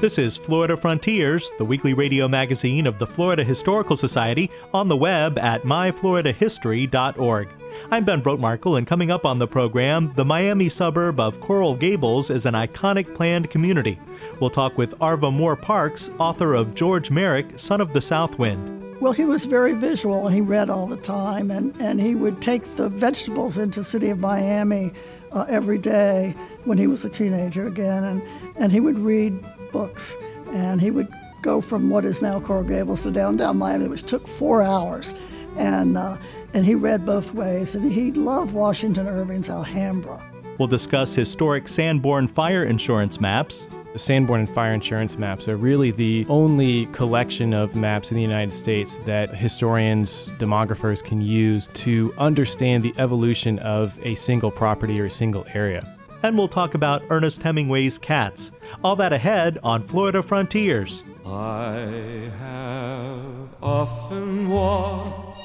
This 0.00 0.16
is 0.16 0.36
Florida 0.36 0.76
Frontiers, 0.76 1.50
the 1.58 1.64
weekly 1.64 1.92
radio 1.92 2.28
magazine 2.28 2.86
of 2.86 3.00
the 3.00 3.06
Florida 3.06 3.42
Historical 3.42 3.96
Society, 3.96 4.48
on 4.72 4.86
the 4.86 4.96
web 4.96 5.36
at 5.38 5.62
myfloridahistory.org. 5.62 7.48
I'm 7.90 8.04
Ben 8.04 8.22
Brotemarkle, 8.22 8.78
and 8.78 8.86
coming 8.86 9.10
up 9.10 9.26
on 9.26 9.40
the 9.40 9.48
program, 9.48 10.12
the 10.14 10.24
Miami 10.24 10.68
suburb 10.68 11.18
of 11.18 11.40
Coral 11.40 11.74
Gables 11.74 12.30
is 12.30 12.46
an 12.46 12.54
iconic 12.54 13.12
planned 13.12 13.50
community. 13.50 13.98
We'll 14.38 14.50
talk 14.50 14.78
with 14.78 14.94
Arva 15.00 15.32
Moore 15.32 15.56
Parks, 15.56 16.10
author 16.20 16.54
of 16.54 16.76
George 16.76 17.10
Merrick, 17.10 17.58
Son 17.58 17.80
of 17.80 17.92
the 17.92 18.00
South 18.00 18.38
Wind. 18.38 19.00
Well, 19.00 19.12
he 19.12 19.24
was 19.24 19.46
very 19.46 19.74
visual 19.74 20.26
and 20.26 20.34
he 20.34 20.40
read 20.40 20.70
all 20.70 20.86
the 20.86 20.96
time, 20.96 21.50
and, 21.50 21.74
and 21.80 22.00
he 22.00 22.14
would 22.14 22.40
take 22.40 22.62
the 22.62 22.88
vegetables 22.88 23.58
into 23.58 23.80
the 23.80 23.84
city 23.84 24.10
of 24.10 24.20
Miami 24.20 24.92
uh, 25.32 25.44
every 25.48 25.78
day 25.78 26.36
when 26.64 26.78
he 26.78 26.86
was 26.86 27.04
a 27.04 27.08
teenager 27.08 27.66
again, 27.66 28.04
and, 28.04 28.22
and 28.56 28.70
he 28.70 28.78
would 28.78 28.98
read 29.00 29.44
books, 29.72 30.16
and 30.52 30.80
he 30.80 30.90
would 30.90 31.08
go 31.42 31.60
from 31.60 31.90
what 31.90 32.04
is 32.04 32.22
now 32.22 32.40
Coral 32.40 32.64
Gables 32.64 33.02
to 33.02 33.10
downtown 33.10 33.58
Miami, 33.58 33.88
which 33.88 34.02
took 34.02 34.26
four 34.26 34.62
hours, 34.62 35.14
and 35.56 35.96
uh, 35.96 36.16
and 36.54 36.64
he 36.64 36.74
read 36.74 37.04
both 37.04 37.34
ways, 37.34 37.74
and 37.74 37.90
he 37.90 38.12
loved 38.12 38.52
Washington 38.52 39.06
Irving's 39.06 39.50
Alhambra. 39.50 40.22
We'll 40.58 40.68
discuss 40.68 41.14
historic 41.14 41.68
Sanborn 41.68 42.26
fire 42.26 42.64
insurance 42.64 43.20
maps. 43.20 43.66
The 43.92 43.98
Sanborn 43.98 44.40
and 44.40 44.50
fire 44.50 44.72
insurance 44.72 45.16
maps 45.16 45.48
are 45.48 45.56
really 45.56 45.92
the 45.92 46.26
only 46.28 46.86
collection 46.86 47.54
of 47.54 47.74
maps 47.74 48.10
in 48.10 48.16
the 48.16 48.22
United 48.22 48.52
States 48.52 48.96
that 49.06 49.34
historians, 49.34 50.28
demographers 50.38 51.02
can 51.02 51.22
use 51.22 51.68
to 51.74 52.12
understand 52.18 52.82
the 52.82 52.92
evolution 52.98 53.58
of 53.60 53.98
a 54.02 54.14
single 54.14 54.50
property 54.50 55.00
or 55.00 55.06
a 55.06 55.10
single 55.10 55.46
area 55.54 55.97
and 56.22 56.36
we'll 56.36 56.48
talk 56.48 56.74
about 56.74 57.02
Ernest 57.10 57.42
Hemingway's 57.42 57.98
cats. 57.98 58.52
All 58.82 58.96
that 58.96 59.12
ahead 59.12 59.58
on 59.62 59.82
Florida 59.82 60.22
Frontiers. 60.22 61.04
I 61.26 62.30
have 62.38 63.54
often 63.62 64.48
walked 64.48 65.40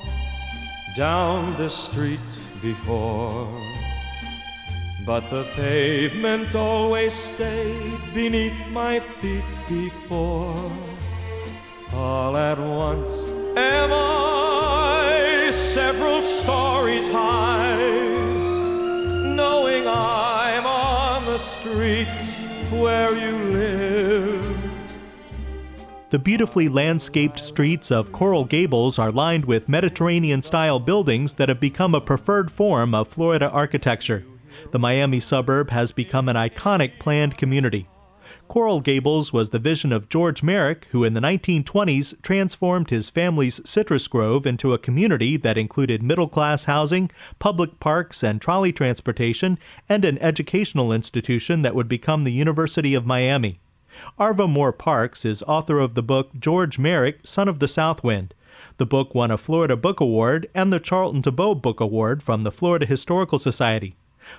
down 0.96 1.58
the 1.58 1.70
street 1.70 2.20
before, 2.62 3.52
but 5.06 5.30
the 5.30 5.44
pavement 5.56 6.56
always 6.56 7.14
stayed 7.14 8.00
beneath 8.14 8.68
my 8.70 9.00
feet 9.00 9.44
before. 9.68 10.72
All 11.94 12.36
at 12.38 12.58
once 12.60 13.28
am 13.56 13.92
I 13.94 15.52
several 15.52 16.24
stories 16.24 17.08
high, 17.08 18.33
street 21.44 22.08
where 22.72 23.16
you 23.16 23.38
live. 23.52 24.58
The 26.10 26.20
beautifully 26.20 26.70
landscaped 26.70 27.40
streets 27.40 27.92
of 27.92 28.12
Coral 28.12 28.46
Gables 28.46 29.00
are 29.00 29.12
lined 29.12 29.46
with 29.46 29.68
Mediterranean 29.68 30.42
style 30.42 30.80
buildings 30.80 31.36
that 31.36 31.50
have 31.50 31.60
become 31.60 31.96
a 31.96 32.02
preferred 32.02 32.52
form 32.52 32.94
of 32.94 33.08
Florida 33.08 33.50
architecture. 33.50 34.24
The 34.72 34.80
Miami 34.80 35.20
suburb 35.20 35.72
has 35.72 35.92
become 35.92 36.30
an 36.30 36.36
iconic 36.36 37.00
planned 37.00 37.38
community. 37.38 37.88
Coral 38.48 38.82
Gables 38.82 39.34
was 39.34 39.50
the 39.50 39.60
vision 39.60 39.92
of 39.92 40.10
George 40.10 40.44
Merrick, 40.44 40.88
who 40.92 41.04
in 41.04 41.14
the 41.14 41.20
1920s 41.20 42.22
transformed 42.22 42.90
his 42.90 43.10
family's 43.10 43.62
citrus 43.66 44.08
grove 44.08 44.46
into 44.46 44.74
a 44.74 44.78
community 44.78 45.38
that 45.38 45.58
included 45.58 46.04
middle 46.04 46.28
class 46.28 46.66
housing, 46.66 47.10
public 47.40 47.80
parks 47.80 48.24
and 48.24 48.42
trolley 48.42 48.72
transportation, 48.72 49.58
and 49.90 50.06
an 50.06 50.18
educational 50.20 50.92
institution 50.92 51.62
that 51.62 51.76
would 51.76 51.88
become 51.88 52.24
the 52.24 52.32
University 52.32 52.94
of 52.94 53.06
Miami. 53.06 53.60
Arva 54.18 54.48
Moore 54.48 54.74
Parks 54.74 55.26
is 55.26 55.44
author 55.44 55.80
of 55.80 55.94
the 55.94 56.04
book 56.04 56.32
George 56.40 56.80
Merrick, 56.80 57.20
Son 57.24 57.48
of 57.48 57.60
the 57.60 57.68
South 57.68 58.04
Wind. 58.04 58.34
The 58.78 58.86
book 58.86 59.14
won 59.14 59.32
a 59.32 59.38
Florida 59.38 59.76
Book 59.76 60.00
Award 60.00 60.50
and 60.56 60.74
the 60.74 60.80
Charlton 60.80 61.22
Tebeau 61.22 61.60
Book 61.62 61.80
Award 61.80 62.24
from 62.24 62.44
the 62.44 62.52
Florida 62.52 62.86
Historical 62.86 63.38
Society. 63.38 63.96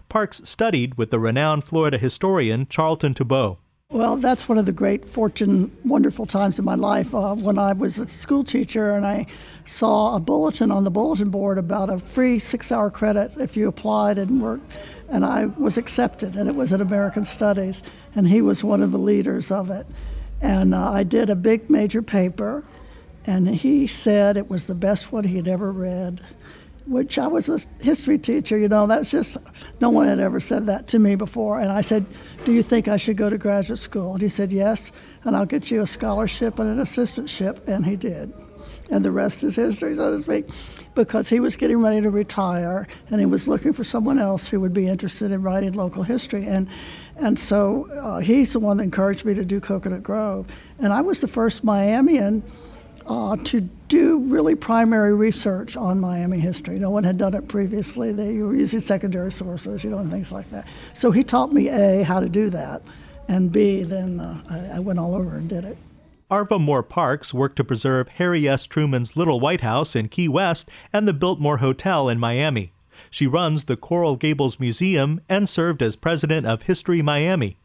Parks 0.08 0.40
studied 0.44 0.96
with 0.96 1.10
the 1.10 1.20
renowned 1.20 1.64
Florida 1.64 1.98
historian 1.98 2.66
Charlton 2.68 3.14
Tebeau. 3.14 3.58
Well, 3.90 4.16
that's 4.16 4.48
one 4.48 4.56
of 4.56 4.64
the 4.64 4.72
great 4.72 5.06
fortune, 5.06 5.70
wonderful 5.84 6.24
times 6.24 6.58
in 6.58 6.64
my 6.64 6.74
life 6.74 7.14
uh, 7.14 7.34
when 7.34 7.58
I 7.58 7.74
was 7.74 7.98
a 7.98 8.08
school 8.08 8.42
teacher 8.42 8.92
and 8.92 9.06
I 9.06 9.26
saw 9.66 10.16
a 10.16 10.20
bulletin 10.20 10.70
on 10.70 10.84
the 10.84 10.90
bulletin 10.90 11.28
board 11.28 11.58
about 11.58 11.90
a 11.90 11.98
free 11.98 12.38
six 12.38 12.72
hour 12.72 12.90
credit 12.90 13.36
if 13.36 13.58
you 13.58 13.68
applied 13.68 14.16
and 14.16 14.40
worked. 14.40 14.72
And 15.10 15.22
I 15.24 15.44
was 15.44 15.76
accepted, 15.76 16.34
and 16.34 16.48
it 16.48 16.56
was 16.56 16.72
in 16.72 16.80
American 16.80 17.26
Studies, 17.26 17.82
and 18.14 18.26
he 18.26 18.40
was 18.40 18.64
one 18.64 18.82
of 18.82 18.90
the 18.90 18.98
leaders 18.98 19.50
of 19.50 19.70
it. 19.70 19.86
And 20.40 20.74
uh, 20.74 20.90
I 20.90 21.02
did 21.02 21.28
a 21.28 21.36
big 21.36 21.68
major 21.68 22.00
paper, 22.00 22.64
and 23.26 23.46
he 23.46 23.86
said 23.86 24.38
it 24.38 24.48
was 24.48 24.66
the 24.66 24.74
best 24.74 25.12
one 25.12 25.24
he 25.24 25.36
had 25.36 25.46
ever 25.46 25.70
read 25.70 26.22
which 26.86 27.18
I 27.18 27.26
was 27.26 27.48
a 27.48 27.58
history 27.82 28.18
teacher, 28.18 28.58
you 28.58 28.68
know, 28.68 28.86
that's 28.86 29.10
just, 29.10 29.38
no 29.80 29.88
one 29.88 30.06
had 30.06 30.20
ever 30.20 30.38
said 30.38 30.66
that 30.66 30.86
to 30.88 30.98
me 30.98 31.14
before. 31.14 31.60
And 31.60 31.72
I 31.72 31.80
said, 31.80 32.04
Do 32.44 32.52
you 32.52 32.62
think 32.62 32.88
I 32.88 32.98
should 32.98 33.16
go 33.16 33.30
to 33.30 33.38
graduate 33.38 33.78
school? 33.78 34.12
And 34.12 34.20
he 34.20 34.28
said, 34.28 34.52
Yes, 34.52 34.92
and 35.24 35.34
I'll 35.34 35.46
get 35.46 35.70
you 35.70 35.80
a 35.80 35.86
scholarship 35.86 36.58
and 36.58 36.68
an 36.68 36.78
assistantship. 36.78 37.66
And 37.66 37.86
he 37.86 37.96
did. 37.96 38.34
And 38.90 39.02
the 39.02 39.10
rest 39.10 39.42
is 39.42 39.56
history, 39.56 39.94
so 39.96 40.10
to 40.10 40.20
speak, 40.20 40.44
because 40.94 41.30
he 41.30 41.40
was 41.40 41.56
getting 41.56 41.80
ready 41.80 42.02
to 42.02 42.10
retire 42.10 42.86
and 43.08 43.18
he 43.18 43.24
was 43.24 43.48
looking 43.48 43.72
for 43.72 43.82
someone 43.82 44.18
else 44.18 44.46
who 44.46 44.60
would 44.60 44.74
be 44.74 44.88
interested 44.88 45.32
in 45.32 45.40
writing 45.40 45.72
local 45.72 46.02
history. 46.02 46.44
And, 46.44 46.68
and 47.16 47.38
so 47.38 47.90
uh, 47.92 48.18
he's 48.18 48.52
the 48.52 48.60
one 48.60 48.76
that 48.76 48.84
encouraged 48.84 49.24
me 49.24 49.32
to 49.32 49.44
do 49.44 49.58
Coconut 49.58 50.02
Grove. 50.02 50.46
And 50.78 50.92
I 50.92 51.00
was 51.00 51.22
the 51.22 51.28
first 51.28 51.64
Miamian 51.64 52.42
uh, 53.06 53.36
to 53.44 53.60
do 53.88 54.20
really 54.20 54.54
primary 54.54 55.14
research 55.14 55.76
on 55.76 56.00
Miami 56.00 56.38
history. 56.38 56.78
No 56.78 56.90
one 56.90 57.04
had 57.04 57.18
done 57.18 57.34
it 57.34 57.48
previously. 57.48 58.12
They 58.12 58.42
were 58.42 58.54
using 58.54 58.80
secondary 58.80 59.32
sources, 59.32 59.84
you 59.84 59.90
know, 59.90 59.98
and 59.98 60.10
things 60.10 60.32
like 60.32 60.50
that. 60.50 60.68
So 60.94 61.10
he 61.10 61.22
taught 61.22 61.52
me 61.52 61.68
A, 61.68 62.02
how 62.02 62.20
to 62.20 62.28
do 62.28 62.50
that, 62.50 62.82
and 63.28 63.52
B, 63.52 63.82
then 63.82 64.20
uh, 64.20 64.42
I, 64.48 64.76
I 64.76 64.78
went 64.80 64.98
all 64.98 65.14
over 65.14 65.36
and 65.36 65.48
did 65.48 65.64
it. 65.64 65.76
Arva 66.30 66.58
Moore 66.58 66.82
Parks 66.82 67.34
worked 67.34 67.56
to 67.56 67.64
preserve 67.64 68.08
Harry 68.08 68.48
S. 68.48 68.66
Truman's 68.66 69.16
Little 69.16 69.40
White 69.40 69.60
House 69.60 69.94
in 69.94 70.08
Key 70.08 70.28
West 70.28 70.68
and 70.92 71.06
the 71.06 71.12
Biltmore 71.12 71.58
Hotel 71.58 72.08
in 72.08 72.18
Miami. 72.18 72.72
She 73.10 73.26
runs 73.26 73.64
the 73.64 73.76
Coral 73.76 74.16
Gables 74.16 74.58
Museum 74.58 75.20
and 75.28 75.48
served 75.48 75.82
as 75.82 75.96
president 75.96 76.46
of 76.46 76.62
History 76.62 77.02
Miami. 77.02 77.58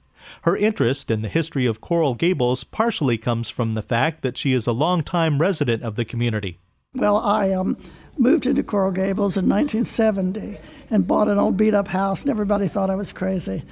Her 0.43 0.55
interest 0.55 1.11
in 1.11 1.21
the 1.21 1.29
history 1.29 1.65
of 1.65 1.81
Coral 1.81 2.15
Gables 2.15 2.63
partially 2.63 3.17
comes 3.17 3.49
from 3.49 3.73
the 3.73 3.81
fact 3.81 4.21
that 4.21 4.37
she 4.37 4.53
is 4.53 4.67
a 4.67 4.71
longtime 4.71 5.39
resident 5.39 5.83
of 5.83 5.95
the 5.95 6.05
community. 6.05 6.59
Well, 6.95 7.17
I 7.17 7.51
um, 7.51 7.77
moved 8.17 8.47
into 8.47 8.63
Coral 8.63 8.91
Gables 8.91 9.37
in 9.37 9.47
1970 9.47 10.57
and 10.89 11.07
bought 11.07 11.27
an 11.27 11.37
old 11.37 11.55
beat 11.55 11.73
up 11.73 11.87
house, 11.87 12.21
and 12.21 12.31
everybody 12.31 12.67
thought 12.67 12.89
I 12.89 12.95
was 12.95 13.13
crazy. 13.13 13.63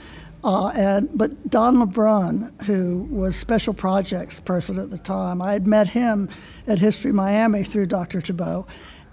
Uh, 0.44 0.68
and 0.70 1.10
but 1.18 1.50
Don 1.50 1.78
LeBrun, 1.78 2.64
who 2.64 3.08
was 3.10 3.36
special 3.36 3.74
projects 3.74 4.40
person 4.40 4.78
at 4.78 4.92
the 4.92 4.98
time, 4.98 5.42
I 5.42 5.54
had 5.54 5.66
met 5.66 5.90
him 5.90 6.30
at 6.68 6.80
History 6.80 7.12
Miami 7.12 7.64
through 7.64 7.88
Dr. 7.88 8.22
Tebeau, 8.22 8.68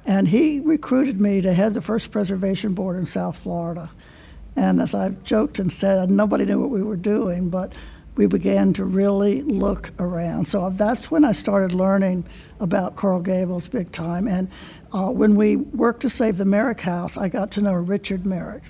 and 0.04 0.28
he 0.28 0.60
recruited 0.60 1.20
me 1.20 1.40
to 1.40 1.54
head 1.54 1.72
the 1.72 1.80
first 1.80 2.10
preservation 2.10 2.74
board 2.74 2.98
in 2.98 3.06
South 3.06 3.38
Florida. 3.38 3.90
And 4.56 4.80
as 4.80 4.94
I've 4.94 5.22
joked 5.24 5.58
and 5.58 5.72
said, 5.72 6.10
nobody 6.10 6.44
knew 6.44 6.60
what 6.60 6.70
we 6.70 6.82
were 6.82 6.96
doing, 6.96 7.50
but 7.50 7.74
we 8.16 8.26
began 8.26 8.72
to 8.74 8.84
really 8.84 9.42
look 9.42 9.90
around. 9.98 10.46
So 10.46 10.70
that's 10.70 11.10
when 11.10 11.24
I 11.24 11.32
started 11.32 11.72
learning 11.72 12.24
about 12.60 12.94
Coral 12.94 13.20
Gables 13.20 13.68
big 13.68 13.90
time. 13.90 14.28
And 14.28 14.48
uh, 14.92 15.10
when 15.10 15.34
we 15.34 15.56
worked 15.56 16.02
to 16.02 16.08
save 16.08 16.36
the 16.36 16.44
Merrick 16.44 16.80
House, 16.80 17.16
I 17.16 17.28
got 17.28 17.50
to 17.52 17.60
know 17.60 17.72
Richard 17.72 18.24
Merrick, 18.24 18.62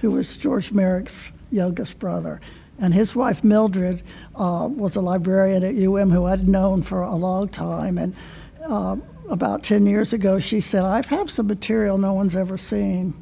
who 0.00 0.10
was 0.10 0.36
George 0.36 0.72
Merrick's 0.72 1.30
youngest 1.50 1.98
brother. 2.00 2.40
And 2.80 2.92
his 2.92 3.14
wife 3.14 3.44
Mildred 3.44 4.02
uh, 4.34 4.68
was 4.70 4.96
a 4.96 5.00
librarian 5.00 5.62
at 5.62 5.74
UM 5.74 6.10
who 6.10 6.26
I'd 6.26 6.48
known 6.48 6.82
for 6.82 7.02
a 7.02 7.14
long 7.14 7.48
time. 7.48 7.98
And 7.98 8.14
uh, 8.64 8.96
about 9.28 9.62
10 9.62 9.86
years 9.86 10.12
ago, 10.12 10.38
she 10.38 10.60
said, 10.60 10.84
I 10.84 11.02
have 11.08 11.30
some 11.30 11.46
material 11.46 11.98
no 11.98 12.14
one's 12.14 12.36
ever 12.36 12.56
seen. 12.56 13.14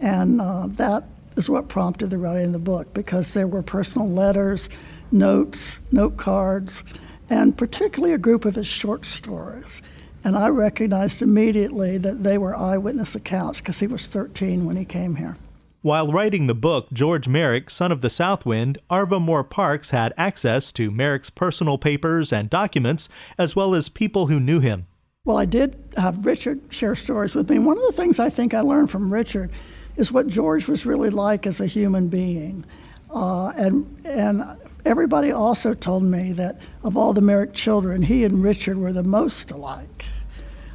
And 0.00 0.40
uh, 0.40 0.66
that 0.68 1.04
is 1.36 1.50
what 1.50 1.68
prompted 1.68 2.10
the 2.10 2.18
writing 2.18 2.46
of 2.46 2.52
the 2.52 2.58
book 2.58 2.92
because 2.94 3.34
there 3.34 3.46
were 3.46 3.62
personal 3.62 4.08
letters, 4.08 4.68
notes, 5.12 5.78
note 5.92 6.16
cards, 6.16 6.82
and 7.28 7.56
particularly 7.56 8.14
a 8.14 8.18
group 8.18 8.44
of 8.44 8.54
his 8.54 8.66
short 8.66 9.04
stories. 9.04 9.82
And 10.24 10.36
I 10.36 10.48
recognized 10.48 11.22
immediately 11.22 11.98
that 11.98 12.22
they 12.22 12.38
were 12.38 12.56
eyewitness 12.56 13.14
accounts 13.14 13.60
because 13.60 13.78
he 13.78 13.86
was 13.86 14.08
13 14.08 14.64
when 14.64 14.76
he 14.76 14.84
came 14.84 15.16
here. 15.16 15.36
While 15.82 16.10
writing 16.10 16.48
the 16.48 16.54
book, 16.54 16.88
George 16.92 17.28
Merrick, 17.28 17.70
son 17.70 17.92
of 17.92 18.00
the 18.00 18.10
Southwind, 18.10 18.78
Arva 18.90 19.20
Moore 19.20 19.44
Parks 19.44 19.90
had 19.90 20.12
access 20.16 20.72
to 20.72 20.90
Merrick's 20.90 21.30
personal 21.30 21.78
papers 21.78 22.32
and 22.32 22.50
documents, 22.50 23.08
as 23.38 23.54
well 23.54 23.72
as 23.72 23.88
people 23.88 24.26
who 24.26 24.40
knew 24.40 24.58
him. 24.58 24.86
Well, 25.24 25.36
I 25.36 25.44
did 25.44 25.76
have 25.96 26.26
Richard 26.26 26.60
share 26.70 26.96
stories 26.96 27.36
with 27.36 27.48
me. 27.48 27.60
One 27.60 27.76
of 27.76 27.84
the 27.84 27.92
things 27.92 28.18
I 28.18 28.30
think 28.30 28.52
I 28.52 28.62
learned 28.62 28.90
from 28.90 29.12
Richard 29.12 29.52
is 29.96 30.12
what 30.12 30.26
George 30.26 30.68
was 30.68 30.86
really 30.86 31.10
like 31.10 31.46
as 31.46 31.60
a 31.60 31.66
human 31.66 32.08
being. 32.08 32.64
Uh, 33.10 33.48
and, 33.56 33.84
and 34.04 34.44
everybody 34.84 35.32
also 35.32 35.74
told 35.74 36.04
me 36.04 36.32
that 36.32 36.60
of 36.82 36.96
all 36.96 37.12
the 37.12 37.20
Merrick 37.20 37.54
children, 37.54 38.02
he 38.02 38.24
and 38.24 38.42
Richard 38.42 38.76
were 38.76 38.92
the 38.92 39.04
most 39.04 39.50
alike. 39.50 40.06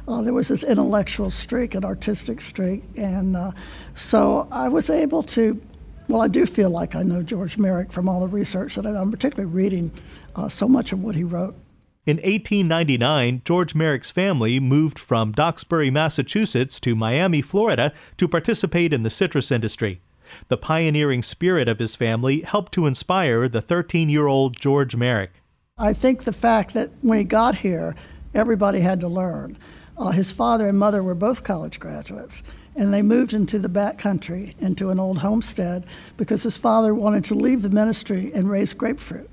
Uh, 0.08 0.20
there 0.22 0.32
was 0.32 0.48
this 0.48 0.64
intellectual 0.64 1.30
streak, 1.30 1.74
an 1.74 1.84
artistic 1.84 2.40
streak, 2.40 2.82
and 2.96 3.36
uh, 3.36 3.52
so 3.94 4.48
I 4.50 4.68
was 4.68 4.90
able 4.90 5.22
to. 5.24 5.60
Well, 6.08 6.20
I 6.20 6.28
do 6.28 6.44
feel 6.44 6.70
like 6.70 6.96
I 6.96 7.04
know 7.04 7.22
George 7.22 7.56
Merrick 7.56 7.92
from 7.92 8.08
all 8.08 8.20
the 8.20 8.28
research 8.28 8.74
that 8.74 8.84
I've 8.84 8.94
done, 8.94 9.10
particularly 9.12 9.50
reading 9.50 9.92
uh, 10.34 10.48
so 10.48 10.66
much 10.66 10.92
of 10.92 11.02
what 11.02 11.14
he 11.14 11.22
wrote. 11.22 11.54
In 12.04 12.16
1899, 12.16 13.42
George 13.44 13.76
Merrick's 13.76 14.10
family 14.10 14.58
moved 14.58 14.98
from 14.98 15.30
Duxbury, 15.30 15.88
Massachusetts 15.88 16.80
to 16.80 16.96
Miami, 16.96 17.40
Florida 17.40 17.92
to 18.16 18.26
participate 18.26 18.92
in 18.92 19.04
the 19.04 19.10
citrus 19.10 19.52
industry. 19.52 20.00
The 20.48 20.56
pioneering 20.56 21.22
spirit 21.22 21.68
of 21.68 21.78
his 21.78 21.94
family 21.94 22.40
helped 22.40 22.72
to 22.72 22.86
inspire 22.86 23.48
the 23.48 23.60
13 23.60 24.08
year 24.08 24.26
old 24.26 24.58
George 24.58 24.96
Merrick. 24.96 25.30
I 25.78 25.92
think 25.92 26.24
the 26.24 26.32
fact 26.32 26.74
that 26.74 26.90
when 27.02 27.18
he 27.18 27.24
got 27.24 27.54
here, 27.54 27.94
everybody 28.34 28.80
had 28.80 28.98
to 28.98 29.08
learn. 29.08 29.56
Uh, 29.96 30.10
his 30.10 30.32
father 30.32 30.66
and 30.66 30.80
mother 30.80 31.04
were 31.04 31.14
both 31.14 31.44
college 31.44 31.78
graduates, 31.78 32.42
and 32.74 32.92
they 32.92 33.02
moved 33.02 33.32
into 33.32 33.60
the 33.60 33.68
back 33.68 33.96
country, 33.96 34.56
into 34.58 34.90
an 34.90 34.98
old 34.98 35.18
homestead, 35.18 35.86
because 36.16 36.42
his 36.42 36.58
father 36.58 36.96
wanted 36.96 37.22
to 37.22 37.36
leave 37.36 37.62
the 37.62 37.70
ministry 37.70 38.32
and 38.34 38.50
raise 38.50 38.74
grapefruit. 38.74 39.30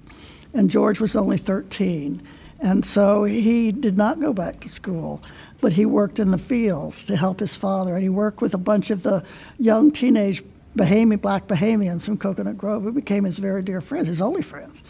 And 0.53 0.69
George 0.69 0.99
was 0.99 1.15
only 1.15 1.37
13. 1.37 2.21
And 2.61 2.83
so 2.83 3.23
he 3.23 3.71
did 3.71 3.97
not 3.97 4.19
go 4.19 4.33
back 4.33 4.59
to 4.61 4.69
school, 4.69 5.21
but 5.61 5.73
he 5.73 5.85
worked 5.85 6.19
in 6.19 6.31
the 6.31 6.37
fields 6.37 7.05
to 7.07 7.15
help 7.15 7.39
his 7.39 7.55
father. 7.55 7.95
And 7.95 8.03
he 8.03 8.09
worked 8.09 8.41
with 8.41 8.53
a 8.53 8.57
bunch 8.57 8.89
of 8.89 9.03
the 9.03 9.23
young 9.57 9.91
teenage 9.91 10.43
Bahamian, 10.77 11.21
black 11.21 11.47
Bahamians 11.47 12.05
from 12.05 12.17
Coconut 12.17 12.57
Grove 12.57 12.83
who 12.83 12.91
became 12.91 13.23
his 13.23 13.39
very 13.39 13.61
dear 13.61 13.81
friends, 13.81 14.07
his 14.07 14.21
only 14.21 14.41
friends. 14.41 14.83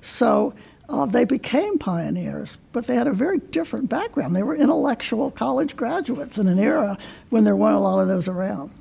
So 0.00 0.54
uh, 0.88 1.06
they 1.06 1.24
became 1.24 1.78
pioneers, 1.78 2.58
but 2.72 2.86
they 2.86 2.94
had 2.94 3.06
a 3.06 3.12
very 3.12 3.38
different 3.38 3.88
background. 3.88 4.34
They 4.34 4.42
were 4.42 4.56
intellectual 4.56 5.30
college 5.30 5.76
graduates 5.76 6.36
in 6.36 6.48
an 6.48 6.58
era 6.58 6.98
when 7.28 7.44
there 7.44 7.56
weren't 7.56 7.76
a 7.76 7.80
lot 7.80 8.00
of 8.00 8.08
those 8.08 8.28
around. 8.28 8.72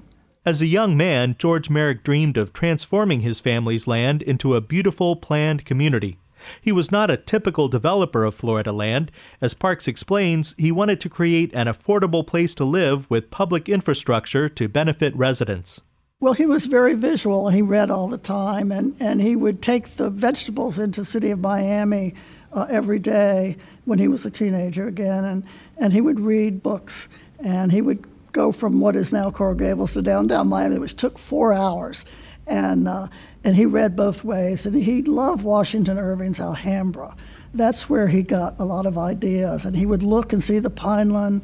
As 0.46 0.62
a 0.62 0.66
young 0.66 0.98
man, 0.98 1.36
George 1.38 1.70
Merrick 1.70 2.04
dreamed 2.04 2.38
of 2.38 2.54
transforming 2.54 3.20
his 3.20 3.40
family's 3.40 3.88
land 3.88 4.24
into 4.24 4.56
a 4.56 4.62
beautiful, 4.62 5.16
planned 5.16 5.66
community. 5.66 6.18
He 6.62 6.72
was 6.72 6.92
not 6.92 7.12
a 7.12 7.18
typical 7.18 7.68
developer 7.68 8.24
of 8.24 8.36
Florida 8.36 8.72
land. 8.72 9.12
As 9.42 9.54
Parks 9.54 9.88
explains, 9.88 10.56
he 10.58 10.72
wanted 10.72 11.00
to 11.02 11.10
create 11.10 11.54
an 11.54 11.68
affordable 11.68 12.26
place 12.26 12.56
to 12.56 12.66
live 12.66 13.10
with 13.10 13.32
public 13.32 13.70
infrastructure 13.70 14.50
to 14.50 14.68
benefit 14.68 15.16
residents. 15.16 15.82
Well, 16.22 16.34
he 16.34 16.46
was 16.46 16.66
very 16.66 16.96
visual 16.96 17.48
and 17.48 17.56
he 17.56 17.62
read 17.62 17.90
all 17.90 18.10
the 18.10 18.18
time, 18.18 18.72
and, 18.74 18.94
and 19.00 19.22
he 19.22 19.38
would 19.38 19.62
take 19.62 19.88
the 19.88 20.10
vegetables 20.10 20.78
into 20.78 21.02
the 21.02 21.06
city 21.06 21.32
of 21.32 21.40
Miami 21.40 22.14
uh, 22.52 22.68
every 22.70 23.00
day 23.00 23.56
when 23.86 24.00
he 24.00 24.08
was 24.08 24.26
a 24.26 24.30
teenager 24.30 24.88
again, 24.88 25.24
and, 25.24 25.44
and 25.78 25.94
he 25.94 26.02
would 26.02 26.20
read 26.20 26.62
books, 26.62 27.08
and 27.40 27.72
he 27.72 27.82
would 27.82 28.06
go 28.34 28.52
from 28.52 28.80
what 28.80 28.96
is 28.96 29.14
now 29.14 29.32
Coral 29.32 29.56
Gables 29.56 29.94
to 29.94 30.02
downtown 30.02 30.48
Miami, 30.50 30.78
which 30.78 30.96
took 30.96 31.18
four 31.18 31.54
hours. 31.54 32.06
And, 32.50 32.88
uh, 32.88 33.08
and 33.44 33.56
he 33.56 33.66
read 33.66 33.96
both 33.96 34.24
ways, 34.24 34.66
and 34.66 34.76
he 34.76 35.04
loved 35.04 35.44
Washington 35.44 36.00
Irving's 36.00 36.40
Alhambra. 36.40 37.16
That's 37.54 37.90
where 37.90 38.08
he 38.08 38.24
got 38.24 38.60
a 38.60 38.66
lot 38.66 38.86
of 38.86 38.98
ideas, 38.98 39.66
and 39.66 39.76
he 39.76 39.86
would 39.86 40.04
look 40.04 40.34
and 40.34 40.44
see 40.44 40.58
the 40.60 40.70
Pineland. 40.70 41.44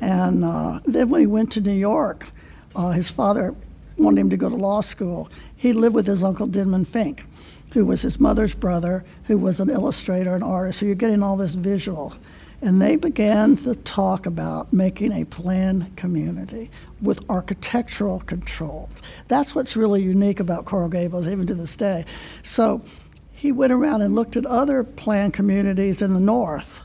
And 0.00 0.44
uh, 0.44 0.80
then 0.86 1.10
when 1.10 1.20
he 1.20 1.26
went 1.26 1.52
to 1.52 1.60
New 1.60 1.70
York, 1.70 2.30
uh, 2.74 2.92
his 2.92 3.10
father 3.10 3.54
wanted 3.98 4.20
him 4.20 4.30
to 4.30 4.36
go 4.36 4.48
to 4.48 4.56
law 4.56 4.80
school. 4.80 5.28
He 5.56 5.72
lived 5.72 5.94
with 5.94 6.06
his 6.06 6.22
uncle 6.22 6.46
Denman 6.46 6.84
Fink, 6.86 7.24
who 7.74 7.84
was 7.84 8.00
his 8.00 8.18
mother's 8.18 8.54
brother, 8.54 9.04
who 9.24 9.36
was 9.36 9.60
an 9.60 9.68
illustrator 9.68 10.34
and 10.34 10.42
artist. 10.42 10.78
So 10.78 10.86
you're 10.86 10.94
getting 10.94 11.22
all 11.22 11.36
this 11.36 11.54
visual. 11.54 12.14
And 12.60 12.82
they 12.82 12.96
began 12.96 13.56
to 13.58 13.74
talk 13.74 14.26
about 14.26 14.72
making 14.72 15.12
a 15.12 15.24
planned 15.24 15.96
community 15.96 16.70
with 17.00 17.20
architectural 17.30 18.20
controls. 18.20 19.00
That's 19.28 19.54
what's 19.54 19.76
really 19.76 20.02
unique 20.02 20.40
about 20.40 20.64
Coral 20.64 20.88
Gables, 20.88 21.28
even 21.28 21.46
to 21.46 21.54
this 21.54 21.76
day. 21.76 22.04
So 22.42 22.80
he 23.32 23.52
went 23.52 23.72
around 23.72 24.02
and 24.02 24.16
looked 24.16 24.36
at 24.36 24.44
other 24.44 24.82
planned 24.82 25.34
communities 25.34 26.02
in 26.02 26.14
the 26.14 26.20
north. 26.20 26.80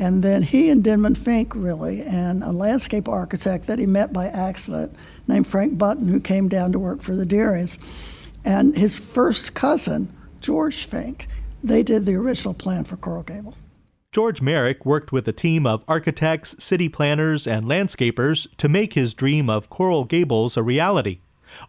And 0.00 0.24
then 0.24 0.42
he 0.42 0.70
and 0.70 0.82
Denman 0.82 1.14
Fink, 1.14 1.54
really, 1.54 2.02
and 2.02 2.42
a 2.42 2.50
landscape 2.50 3.08
architect 3.08 3.68
that 3.68 3.78
he 3.78 3.86
met 3.86 4.12
by 4.12 4.26
accident, 4.26 4.92
named 5.28 5.46
Frank 5.46 5.78
Button, 5.78 6.08
who 6.08 6.18
came 6.18 6.48
down 6.48 6.72
to 6.72 6.80
work 6.80 7.00
for 7.00 7.14
the 7.14 7.24
Deerings. 7.24 7.78
And 8.44 8.76
his 8.76 8.98
first 8.98 9.54
cousin, 9.54 10.12
George 10.40 10.84
Fink, 10.86 11.28
they 11.62 11.84
did 11.84 12.04
the 12.04 12.16
original 12.16 12.54
plan 12.54 12.82
for 12.82 12.96
Coral 12.96 13.22
Gables. 13.22 13.62
George 14.14 14.40
Merrick 14.40 14.86
worked 14.86 15.10
with 15.10 15.26
a 15.26 15.32
team 15.32 15.66
of 15.66 15.82
architects, 15.88 16.54
city 16.60 16.88
planners, 16.88 17.48
and 17.48 17.66
landscapers 17.66 18.46
to 18.58 18.68
make 18.68 18.92
his 18.92 19.12
dream 19.12 19.50
of 19.50 19.68
Coral 19.68 20.04
Gables 20.04 20.56
a 20.56 20.62
reality. 20.62 21.18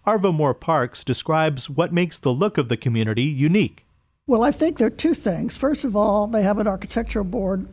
Arva 0.05 0.31
Moore 0.31 0.53
Parks 0.53 1.03
describes 1.03 1.71
what 1.71 1.91
makes 1.91 2.19
the 2.19 2.31
look 2.31 2.59
of 2.59 2.69
the 2.69 2.77
community 2.77 3.23
unique. 3.23 3.87
Well, 4.27 4.43
I 4.43 4.51
think 4.51 4.77
there 4.77 4.85
are 4.85 4.91
two 4.91 5.15
things. 5.15 5.57
First 5.57 5.85
of 5.85 5.95
all, 5.95 6.27
they 6.27 6.43
have 6.43 6.59
an 6.59 6.67
architectural 6.67 7.25
board 7.25 7.67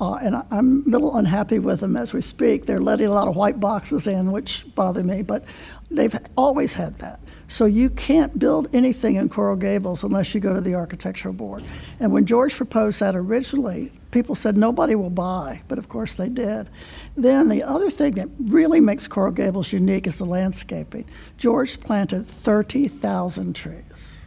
uh, 0.00 0.14
and 0.22 0.36
I'm 0.50 0.84
a 0.86 0.90
little 0.90 1.16
unhappy 1.16 1.58
with 1.58 1.80
them 1.80 1.96
as 1.96 2.12
we 2.12 2.20
speak. 2.20 2.66
They're 2.66 2.80
letting 2.80 3.06
a 3.06 3.12
lot 3.12 3.28
of 3.28 3.34
white 3.34 3.58
boxes 3.58 4.06
in, 4.06 4.30
which 4.30 4.64
bother 4.74 5.02
me, 5.02 5.22
but 5.22 5.44
they've 5.90 6.14
always 6.36 6.74
had 6.74 6.98
that. 6.98 7.18
So 7.48 7.64
you 7.64 7.88
can't 7.90 8.38
build 8.38 8.74
anything 8.74 9.16
in 9.16 9.30
Coral 9.30 9.56
Gables 9.56 10.04
unless 10.04 10.34
you 10.34 10.40
go 10.40 10.54
to 10.54 10.60
the 10.60 10.74
architectural 10.74 11.32
board. 11.32 11.64
And 11.98 12.12
when 12.12 12.26
George 12.26 12.54
proposed 12.54 13.00
that 13.00 13.16
originally, 13.16 13.90
people 14.10 14.34
said 14.34 14.56
nobody 14.56 14.94
will 14.94 15.10
buy, 15.10 15.62
but 15.66 15.78
of 15.78 15.88
course 15.88 16.14
they 16.14 16.28
did. 16.28 16.68
Then 17.16 17.48
the 17.48 17.62
other 17.62 17.90
thing 17.90 18.12
that 18.12 18.28
really 18.38 18.80
makes 18.80 19.08
Coral 19.08 19.32
Gables 19.32 19.72
unique 19.72 20.06
is 20.06 20.18
the 20.18 20.26
landscaping. 20.26 21.06
George 21.38 21.80
planted 21.80 22.26
30,000 22.26 23.56
trees 23.56 24.18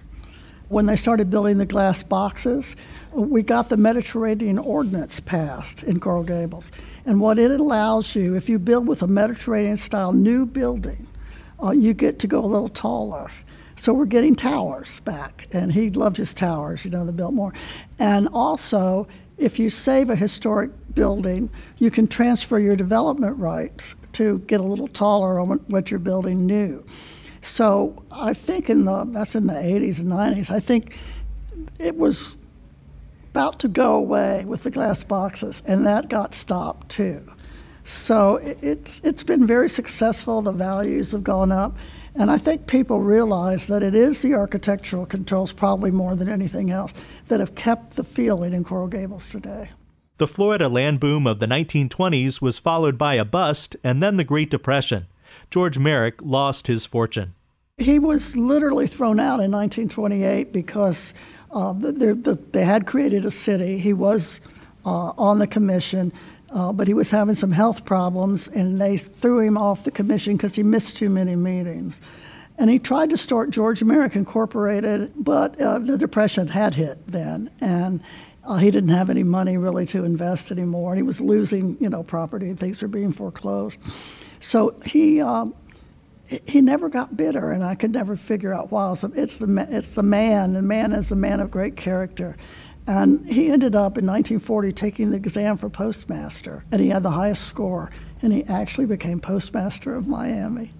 when 0.72 0.86
they 0.86 0.96
started 0.96 1.30
building 1.30 1.58
the 1.58 1.66
glass 1.66 2.02
boxes, 2.02 2.78
we 3.12 3.44
got 3.44 3.68
the 3.68 3.76
Mediterranean 3.76 4.58
Ordinance 4.58 5.20
passed 5.20 5.84
in 5.84 6.00
Coral 6.00 6.24
Gables. 6.24 6.72
And 7.06 7.20
what 7.20 7.38
it 7.38 7.52
allows 7.52 8.16
you, 8.16 8.36
if 8.38 8.48
you 8.48 8.58
build 8.58 8.88
with 8.88 9.02
a 9.02 9.08
Mediterranean 9.08 9.76
style 9.76 10.14
new 10.14 10.46
building, 10.46 11.08
uh, 11.62 11.72
you 11.72 11.94
get 11.94 12.20
to 12.20 12.28
go 12.28 12.44
a 12.44 12.46
little 12.46 12.70
taller. 12.70 13.30
So 13.76 13.94
we're 13.94 14.06
getting 14.06 14.36
towers 14.36 15.00
back. 15.02 15.48
And 15.52 15.72
he 15.72 15.90
loved 15.90 16.18
his 16.18 16.34
towers, 16.34 16.86
you 16.86 16.92
know, 16.92 17.06
the 17.06 17.12
Biltmore. 17.12 17.54
And 18.00 18.28
also, 18.34 19.08
if 19.38 19.58
you 19.58 19.70
save 19.70 20.10
a 20.10 20.16
historic 20.16 20.72
building, 20.94 21.50
you 21.78 21.90
can 21.90 22.08
transfer 22.08 22.60
your 22.60 22.76
development 22.76 23.38
rights 23.40 23.96
to 24.14 24.40
get 24.40 24.60
a 24.60 24.64
little 24.64 24.88
taller 24.88 25.40
on 25.40 25.58
what 25.68 25.90
you're 25.90 26.00
building 26.00 26.46
new. 26.46 26.86
So 27.42 28.04
I 28.12 28.34
think 28.34 28.70
in 28.70 28.86
the 28.86 29.06
that's 29.06 29.36
in 29.36 29.48
the 29.48 29.54
80s 29.54 30.00
and 30.00 30.12
90s. 30.12 30.52
I 30.52 30.60
think 30.60 30.96
it 31.80 31.98
was 31.98 32.38
about 33.32 33.60
to 33.60 33.68
go 33.68 33.96
away 33.96 34.46
with 34.46 34.64
the 34.64 34.72
glass 34.72 35.04
boxes, 35.04 35.64
and 35.66 35.88
that 35.88 36.10
got 36.10 36.34
stopped 36.36 36.90
too. 36.90 37.24
So 37.84 38.38
it's 38.42 39.00
it's 39.02 39.24
been 39.24 39.46
very 39.46 39.70
successful. 39.70 40.42
The 40.42 40.52
values 40.52 41.12
have 41.12 41.24
gone 41.24 41.52
up, 41.52 41.76
and 42.16 42.30
I 42.30 42.38
think 42.38 42.68
people 42.68 43.00
realize 43.00 43.68
that 43.68 43.84
it 43.84 43.96
is 43.96 44.22
the 44.22 44.34
architectural 44.36 45.06
controls, 45.06 45.52
probably 45.52 45.92
more 45.92 46.16
than 46.16 46.30
anything 46.30 46.70
else, 46.70 46.94
that 47.28 47.40
have 47.40 47.56
kept 47.56 47.96
the 47.96 48.04
feeling 48.04 48.54
in 48.54 48.64
Coral 48.64 48.88
Gables 48.88 49.30
today. 49.30 49.70
The 50.18 50.28
Florida 50.28 50.70
land 50.70 51.00
boom 51.00 51.26
of 51.26 51.40
the 51.40 51.48
1920s 51.48 52.42
was 52.42 52.60
followed 52.60 52.96
by 52.96 53.16
a 53.16 53.26
bust 53.26 53.76
and 53.84 54.04
then 54.04 54.18
the 54.18 54.24
Great 54.24 54.52
Depression. 54.52 55.08
George 55.50 55.80
Merrick 55.80 56.22
lost 56.22 56.68
his 56.68 56.86
fortune. 56.86 57.34
He 57.80 57.98
was 57.98 58.38
literally 58.38 58.86
thrown 58.86 59.20
out 59.20 59.40
in 59.40 59.52
1928 59.52 60.54
because 60.54 61.16
uh, 61.50 61.74
the, 61.74 61.92
the, 61.92 62.40
they 62.52 62.64
had 62.64 62.86
created 62.86 63.26
a 63.26 63.32
city. 63.32 63.80
He 63.80 63.94
was 63.94 64.42
uh, 64.86 65.14
on 65.18 65.40
the 65.40 65.48
commission, 65.48 66.14
uh, 66.52 66.72
but 66.72 66.88
he 66.88 66.94
was 66.94 67.12
having 67.12 67.36
some 67.36 67.52
health 67.52 67.86
problems, 67.86 68.48
and 68.48 68.82
they 68.82 68.98
threw 68.98 69.40
him 69.40 69.58
off 69.58 69.84
the 69.84 69.92
commission 69.92 70.36
because 70.36 70.56
he 70.56 70.64
missed 70.64 70.98
too 70.98 71.10
many 71.10 71.36
meetings. 71.36 72.02
And 72.58 72.70
he 72.70 72.78
tried 72.78 73.10
to 73.12 73.18
start 73.18 73.50
George 73.50 73.84
Merrick 73.84 74.16
Incorporated, 74.16 75.12
but 75.16 75.60
uh, 75.60 75.80
the 75.80 75.98
Depression 75.98 76.48
had 76.48 76.76
hit 76.76 77.00
then. 77.08 77.50
And 77.62 78.02
uh, 78.44 78.58
he 78.58 78.70
didn't 78.70 78.90
have 78.90 79.10
any 79.10 79.24
money 79.24 79.58
really 79.58 79.86
to 79.88 80.04
invest 80.04 80.52
anymore. 80.52 80.92
And 80.92 81.00
he 81.00 81.04
was 81.04 81.22
losing, 81.22 81.78
you 81.80 81.90
know, 81.90 82.04
property. 82.04 82.54
Things 82.54 82.82
were 82.82 82.88
being 82.88 83.12
foreclosed. 83.12 83.80
So 84.40 84.76
he 84.86 85.22
um, 85.22 85.54
he 86.46 86.62
never 86.62 86.90
got 86.90 87.18
bitter, 87.18 87.52
and 87.52 87.64
I 87.64 87.76
could 87.76 87.92
never 87.92 88.16
figure 88.16 88.54
out 88.54 88.72
why. 88.72 88.94
So 88.96 89.12
it's 89.16 89.38
the 89.38 89.68
it's 89.70 89.90
the 89.90 90.04
man. 90.04 90.54
The 90.54 90.62
man 90.62 90.94
is 90.94 91.10
the 91.10 91.16
man 91.16 91.40
of 91.40 91.52
great 91.52 91.76
character. 91.76 92.38
And 92.88 93.26
he 93.28 93.52
ended 93.52 93.76
up 93.76 93.98
in 93.98 94.06
1940 94.06 94.72
taking 94.72 95.12
the 95.12 95.18
exam 95.18 95.58
for 95.58 95.70
postmaster, 95.70 96.64
and 96.72 96.82
he 96.82 96.90
had 96.90 97.04
the 97.04 97.12
highest 97.12 97.48
score, 97.48 97.92
and 98.22 98.34
he 98.34 98.44
actually 98.46 98.88
became 98.88 99.20
postmaster 99.20 99.96
of 99.96 100.08
Miami. 100.08 100.72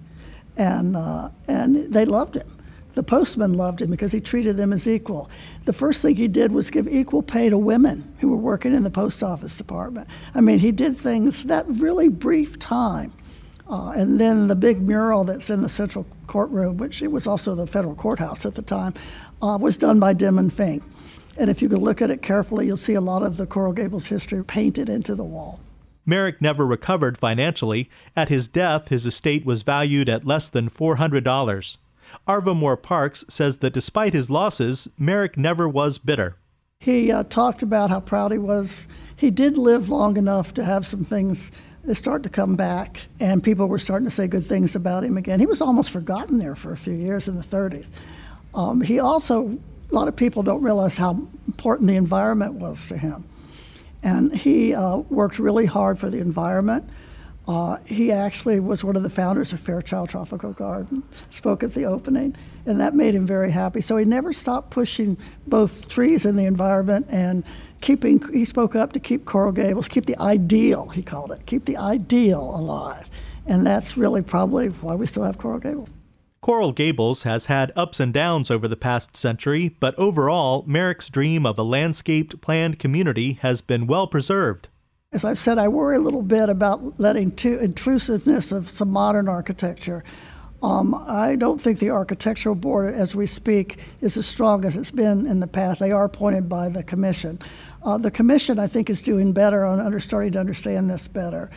And, 0.56 0.96
uh, 0.96 1.30
and 1.48 1.92
they 1.92 2.04
loved 2.04 2.36
him. 2.36 2.46
The 2.94 3.02
postmen 3.02 3.54
loved 3.54 3.80
him 3.80 3.90
because 3.90 4.12
he 4.12 4.20
treated 4.20 4.56
them 4.56 4.72
as 4.72 4.86
equal. 4.86 5.30
The 5.64 5.72
first 5.72 6.02
thing 6.02 6.14
he 6.14 6.28
did 6.28 6.52
was 6.52 6.70
give 6.70 6.86
equal 6.86 7.22
pay 7.22 7.48
to 7.48 7.56
women 7.56 8.14
who 8.18 8.28
were 8.28 8.36
working 8.36 8.74
in 8.74 8.82
the 8.82 8.90
post 8.90 9.22
office 9.22 9.56
department. 9.56 10.08
I 10.34 10.42
mean, 10.42 10.58
he 10.58 10.72
did 10.72 10.96
things 10.96 11.44
that 11.44 11.64
really 11.68 12.08
brief 12.08 12.58
time. 12.58 13.12
Uh, 13.68 13.92
and 13.92 14.20
then 14.20 14.48
the 14.48 14.54
big 14.54 14.82
mural 14.82 15.24
that's 15.24 15.48
in 15.48 15.62
the 15.62 15.68
central 15.68 16.06
courtroom, 16.26 16.76
which 16.76 17.00
it 17.00 17.10
was 17.10 17.26
also 17.26 17.54
the 17.54 17.66
federal 17.66 17.94
courthouse 17.94 18.44
at 18.44 18.54
the 18.54 18.62
time, 18.62 18.92
uh, 19.40 19.56
was 19.58 19.78
done 19.78 19.98
by 19.98 20.12
Denman 20.12 20.50
Fink. 20.50 20.82
And 21.36 21.48
if 21.50 21.62
you 21.62 21.68
can 21.68 21.78
look 21.78 22.02
at 22.02 22.10
it 22.10 22.22
carefully, 22.22 22.66
you'll 22.66 22.76
see 22.76 22.94
a 22.94 23.00
lot 23.00 23.22
of 23.22 23.36
the 23.36 23.46
Coral 23.46 23.72
Gables 23.72 24.06
history 24.06 24.44
painted 24.44 24.88
into 24.88 25.14
the 25.14 25.24
wall. 25.24 25.60
Merrick 26.04 26.42
never 26.42 26.66
recovered 26.66 27.16
financially. 27.16 27.88
At 28.16 28.28
his 28.28 28.48
death, 28.48 28.88
his 28.88 29.06
estate 29.06 29.46
was 29.46 29.62
valued 29.62 30.08
at 30.08 30.26
less 30.26 30.48
than 30.48 30.68
$400. 30.68 31.76
Arva 32.26 32.54
Moore 32.54 32.76
Parks 32.76 33.24
says 33.28 33.58
that 33.58 33.72
despite 33.72 34.12
his 34.12 34.28
losses, 34.28 34.88
Merrick 34.98 35.36
never 35.36 35.68
was 35.68 35.98
bitter. 35.98 36.36
He 36.80 37.12
uh, 37.12 37.22
talked 37.24 37.62
about 37.62 37.90
how 37.90 38.00
proud 38.00 38.32
he 38.32 38.38
was. 38.38 38.88
He 39.16 39.30
did 39.30 39.56
live 39.56 39.88
long 39.88 40.16
enough 40.16 40.52
to 40.54 40.64
have 40.64 40.84
some 40.84 41.04
things 41.04 41.52
start 41.92 42.22
to 42.24 42.28
come 42.28 42.56
back, 42.56 43.06
and 43.20 43.42
people 43.42 43.66
were 43.66 43.78
starting 43.78 44.06
to 44.06 44.10
say 44.10 44.26
good 44.26 44.44
things 44.44 44.74
about 44.74 45.04
him 45.04 45.16
again. 45.16 45.40
He 45.40 45.46
was 45.46 45.60
almost 45.60 45.90
forgotten 45.90 46.38
there 46.38 46.54
for 46.54 46.72
a 46.72 46.76
few 46.76 46.92
years 46.92 47.28
in 47.28 47.36
the 47.36 47.44
30s. 47.44 47.88
Um, 48.54 48.80
he 48.80 48.98
also 48.98 49.58
a 49.92 49.94
lot 49.94 50.08
of 50.08 50.16
people 50.16 50.42
don't 50.42 50.62
realize 50.62 50.96
how 50.96 51.10
important 51.46 51.86
the 51.86 51.96
environment 51.96 52.54
was 52.54 52.88
to 52.88 52.96
him. 52.96 53.24
And 54.02 54.34
he 54.34 54.74
uh, 54.74 54.96
worked 54.96 55.38
really 55.38 55.66
hard 55.66 55.98
for 55.98 56.08
the 56.08 56.18
environment. 56.18 56.88
Uh, 57.46 57.76
he 57.84 58.10
actually 58.10 58.58
was 58.58 58.82
one 58.82 58.96
of 58.96 59.02
the 59.02 59.10
founders 59.10 59.52
of 59.52 59.60
Fairchild 59.60 60.08
Tropical 60.08 60.52
Garden, 60.52 61.02
spoke 61.28 61.62
at 61.62 61.74
the 61.74 61.84
opening, 61.84 62.34
and 62.66 62.80
that 62.80 62.94
made 62.94 63.14
him 63.14 63.26
very 63.26 63.50
happy. 63.50 63.80
So 63.80 63.96
he 63.96 64.04
never 64.04 64.32
stopped 64.32 64.70
pushing 64.70 65.18
both 65.46 65.88
trees 65.88 66.24
and 66.24 66.38
the 66.38 66.46
environment 66.46 67.06
and 67.10 67.44
keeping, 67.80 68.22
he 68.32 68.44
spoke 68.44 68.74
up 68.74 68.92
to 68.92 69.00
keep 69.00 69.24
Coral 69.24 69.52
Gables, 69.52 69.88
keep 69.88 70.06
the 70.06 70.16
ideal, 70.20 70.88
he 70.88 71.02
called 71.02 71.32
it, 71.32 71.44
keep 71.46 71.64
the 71.64 71.76
ideal 71.76 72.40
alive. 72.40 73.10
And 73.46 73.66
that's 73.66 73.96
really 73.96 74.22
probably 74.22 74.68
why 74.68 74.94
we 74.94 75.06
still 75.06 75.24
have 75.24 75.36
Coral 75.36 75.58
Gables. 75.58 75.92
Coral 76.42 76.72
Gables 76.72 77.22
has 77.22 77.46
had 77.46 77.70
ups 77.76 78.00
and 78.00 78.12
downs 78.12 78.50
over 78.50 78.66
the 78.66 78.76
past 78.76 79.16
century, 79.16 79.76
but 79.78 79.96
overall, 79.96 80.64
Merrick's 80.66 81.08
dream 81.08 81.46
of 81.46 81.56
a 81.56 81.62
landscaped, 81.62 82.40
planned 82.40 82.80
community 82.80 83.34
has 83.42 83.60
been 83.60 83.86
well 83.86 84.08
preserved. 84.08 84.68
As 85.12 85.24
I've 85.24 85.38
said, 85.38 85.56
I 85.56 85.68
worry 85.68 85.96
a 85.96 86.00
little 86.00 86.22
bit 86.22 86.48
about 86.48 86.98
letting 86.98 87.30
too 87.30 87.60
intrusiveness 87.60 88.50
of 88.50 88.68
some 88.68 88.90
modern 88.90 89.28
architecture. 89.28 90.02
Um, 90.64 90.96
I 91.06 91.36
don't 91.36 91.60
think 91.60 91.78
the 91.78 91.90
architectural 91.90 92.56
board, 92.56 92.92
as 92.92 93.14
we 93.14 93.26
speak, 93.26 93.78
is 94.00 94.16
as 94.16 94.26
strong 94.26 94.64
as 94.64 94.76
it's 94.76 94.90
been 94.90 95.26
in 95.26 95.38
the 95.38 95.46
past. 95.46 95.78
They 95.78 95.92
are 95.92 96.06
appointed 96.06 96.48
by 96.48 96.68
the 96.68 96.82
commission. 96.82 97.38
Uh, 97.84 97.98
the 97.98 98.10
commission, 98.10 98.58
I 98.58 98.66
think, 98.66 98.90
is 98.90 99.00
doing 99.00 99.32
better 99.32 99.64
on 99.64 99.78
under, 99.78 100.00
starting 100.00 100.32
to 100.32 100.40
understand 100.40 100.90
this 100.90 101.06
better. 101.06 101.50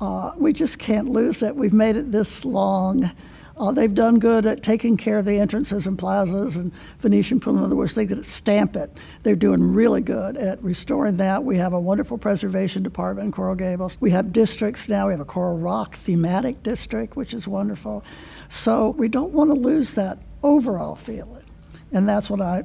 Uh, 0.00 0.32
we 0.38 0.54
just 0.54 0.78
can't 0.78 1.10
lose 1.10 1.42
it. 1.42 1.54
We've 1.54 1.74
made 1.74 1.96
it 1.96 2.10
this 2.10 2.46
long. 2.46 3.10
Uh, 3.60 3.70
they've 3.70 3.94
done 3.94 4.18
good 4.18 4.46
at 4.46 4.62
taking 4.62 4.96
care 4.96 5.18
of 5.18 5.26
the 5.26 5.38
entrances 5.38 5.86
and 5.86 5.98
plazas 5.98 6.56
and 6.56 6.72
Venetian 7.00 7.38
pool. 7.38 7.58
In 7.58 7.64
other 7.64 7.86
they 7.88 8.06
could 8.06 8.24
stamp 8.24 8.74
it. 8.74 8.96
They're 9.22 9.36
doing 9.36 9.74
really 9.74 10.00
good 10.00 10.38
at 10.38 10.62
restoring 10.62 11.18
that. 11.18 11.44
We 11.44 11.58
have 11.58 11.74
a 11.74 11.80
wonderful 11.80 12.16
preservation 12.16 12.82
department 12.82 13.26
in 13.26 13.32
Coral 13.32 13.54
Gables. 13.54 13.98
We 14.00 14.10
have 14.12 14.32
districts 14.32 14.88
now. 14.88 15.08
We 15.08 15.12
have 15.12 15.20
a 15.20 15.26
Coral 15.26 15.58
Rock 15.58 15.94
thematic 15.94 16.62
district, 16.62 17.16
which 17.16 17.34
is 17.34 17.46
wonderful. 17.46 18.02
So 18.48 18.90
we 18.90 19.08
don't 19.08 19.32
want 19.32 19.50
to 19.50 19.54
lose 19.54 19.92
that 19.94 20.18
overall 20.42 20.94
feeling. 20.94 21.44
And 21.92 22.08
that's 22.08 22.30
what 22.30 22.40
I, 22.40 22.64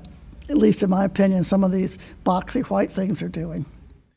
at 0.50 0.58
least 0.58 0.82
in 0.82 0.90
my 0.90 1.04
opinion, 1.04 1.44
some 1.44 1.66
of 1.66 1.74
these 1.74 1.98
boxy 2.26 2.64
white 2.70 2.92
things 2.92 3.22
are 3.22 3.28
doing. 3.28 3.66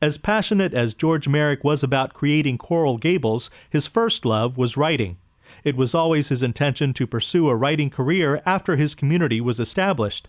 As 0.00 0.16
passionate 0.16 0.74
as 0.74 0.94
George 0.94 1.26
Merrick 1.26 1.64
was 1.64 1.82
about 1.82 2.14
creating 2.14 2.56
Coral 2.56 2.98
Gables, 2.98 3.50
his 3.68 3.88
first 3.88 4.24
love 4.24 4.56
was 4.56 4.76
writing. 4.76 5.16
It 5.64 5.76
was 5.76 5.94
always 5.94 6.28
his 6.28 6.42
intention 6.42 6.92
to 6.94 7.06
pursue 7.06 7.48
a 7.48 7.56
writing 7.56 7.90
career 7.90 8.42
after 8.46 8.76
his 8.76 8.94
community 8.94 9.40
was 9.40 9.60
established. 9.60 10.28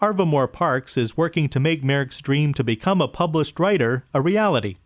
Arva 0.00 0.24
Moore 0.24 0.48
Parks 0.48 0.96
is 0.96 1.16
working 1.16 1.48
to 1.50 1.60
make 1.60 1.84
Merrick's 1.84 2.20
dream 2.20 2.54
to 2.54 2.64
become 2.64 3.00
a 3.00 3.08
published 3.08 3.58
writer 3.58 4.04
a 4.14 4.20
reality. 4.20 4.76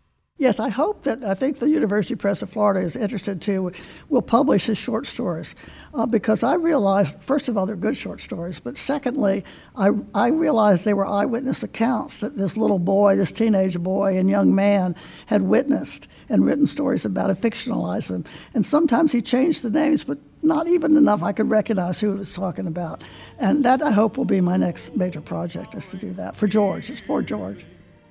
Yes, 0.40 0.58
I 0.58 0.70
hope 0.70 1.02
that 1.02 1.22
I 1.22 1.34
think 1.34 1.58
the 1.58 1.68
University 1.68 2.14
Press 2.14 2.40
of 2.40 2.48
Florida 2.48 2.80
is 2.80 2.96
interested 2.96 3.42
too. 3.42 3.72
Will 4.08 4.22
publish 4.22 4.64
his 4.64 4.78
short 4.78 5.06
stories 5.06 5.54
uh, 5.92 6.06
because 6.06 6.42
I 6.42 6.54
realized, 6.54 7.22
first 7.22 7.50
of 7.50 7.58
all, 7.58 7.66
they're 7.66 7.76
good 7.76 7.94
short 7.94 8.22
stories, 8.22 8.58
but 8.58 8.78
secondly, 8.78 9.44
I, 9.76 9.90
I 10.14 10.28
realized 10.28 10.86
they 10.86 10.94
were 10.94 11.06
eyewitness 11.06 11.62
accounts 11.62 12.20
that 12.20 12.38
this 12.38 12.56
little 12.56 12.78
boy, 12.78 13.16
this 13.16 13.32
teenage 13.32 13.78
boy 13.78 14.16
and 14.16 14.30
young 14.30 14.54
man 14.54 14.96
had 15.26 15.42
witnessed 15.42 16.08
and 16.30 16.46
written 16.46 16.66
stories 16.66 17.04
about 17.04 17.28
it, 17.28 17.36
fictionalized 17.36 18.08
them. 18.08 18.24
And 18.54 18.64
sometimes 18.64 19.12
he 19.12 19.20
changed 19.20 19.62
the 19.62 19.68
names, 19.68 20.04
but 20.04 20.16
not 20.40 20.68
even 20.68 20.96
enough 20.96 21.22
I 21.22 21.32
could 21.32 21.50
recognize 21.50 22.00
who 22.00 22.12
he 22.12 22.18
was 22.18 22.32
talking 22.32 22.66
about. 22.66 23.02
And 23.38 23.62
that 23.66 23.82
I 23.82 23.90
hope 23.90 24.16
will 24.16 24.24
be 24.24 24.40
my 24.40 24.56
next 24.56 24.96
major 24.96 25.20
project 25.20 25.74
is 25.74 25.90
to 25.90 25.98
do 25.98 26.14
that 26.14 26.34
for 26.34 26.46
George. 26.46 26.88
It's 26.88 27.02
for 27.02 27.20
George. 27.20 27.66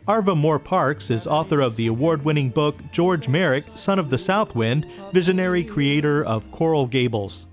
Arva 0.09 0.35
Moore 0.35 0.57
Parks 0.57 1.11
is 1.11 1.27
author 1.27 1.61
of 1.61 1.75
the 1.75 1.85
award 1.85 2.25
winning 2.25 2.49
book 2.49 2.75
George 2.91 3.27
Merrick, 3.27 3.65
Son 3.75 3.99
of 3.99 4.09
the 4.09 4.17
South 4.17 4.55
Wind, 4.55 4.87
visionary 5.13 5.63
creator 5.63 6.25
of 6.25 6.49
Coral 6.49 6.87
Gables. 6.87 7.45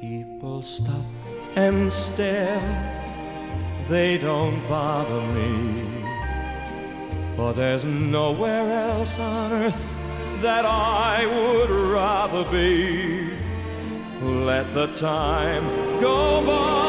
People 0.00 0.62
stop 0.62 1.04
and 1.56 1.92
stare, 1.92 2.62
they 3.88 4.16
don't 4.16 4.64
bother 4.68 5.26
me. 5.32 5.84
For 7.34 7.52
there's 7.52 7.84
nowhere 7.84 8.70
else 8.70 9.18
on 9.18 9.52
earth 9.52 9.98
that 10.40 10.64
I 10.64 11.26
would 11.26 11.68
rather 11.68 12.48
be. 12.48 13.28
Let 14.20 14.72
the 14.72 14.86
time 14.92 15.64
go 16.00 16.46
by. 16.46 16.81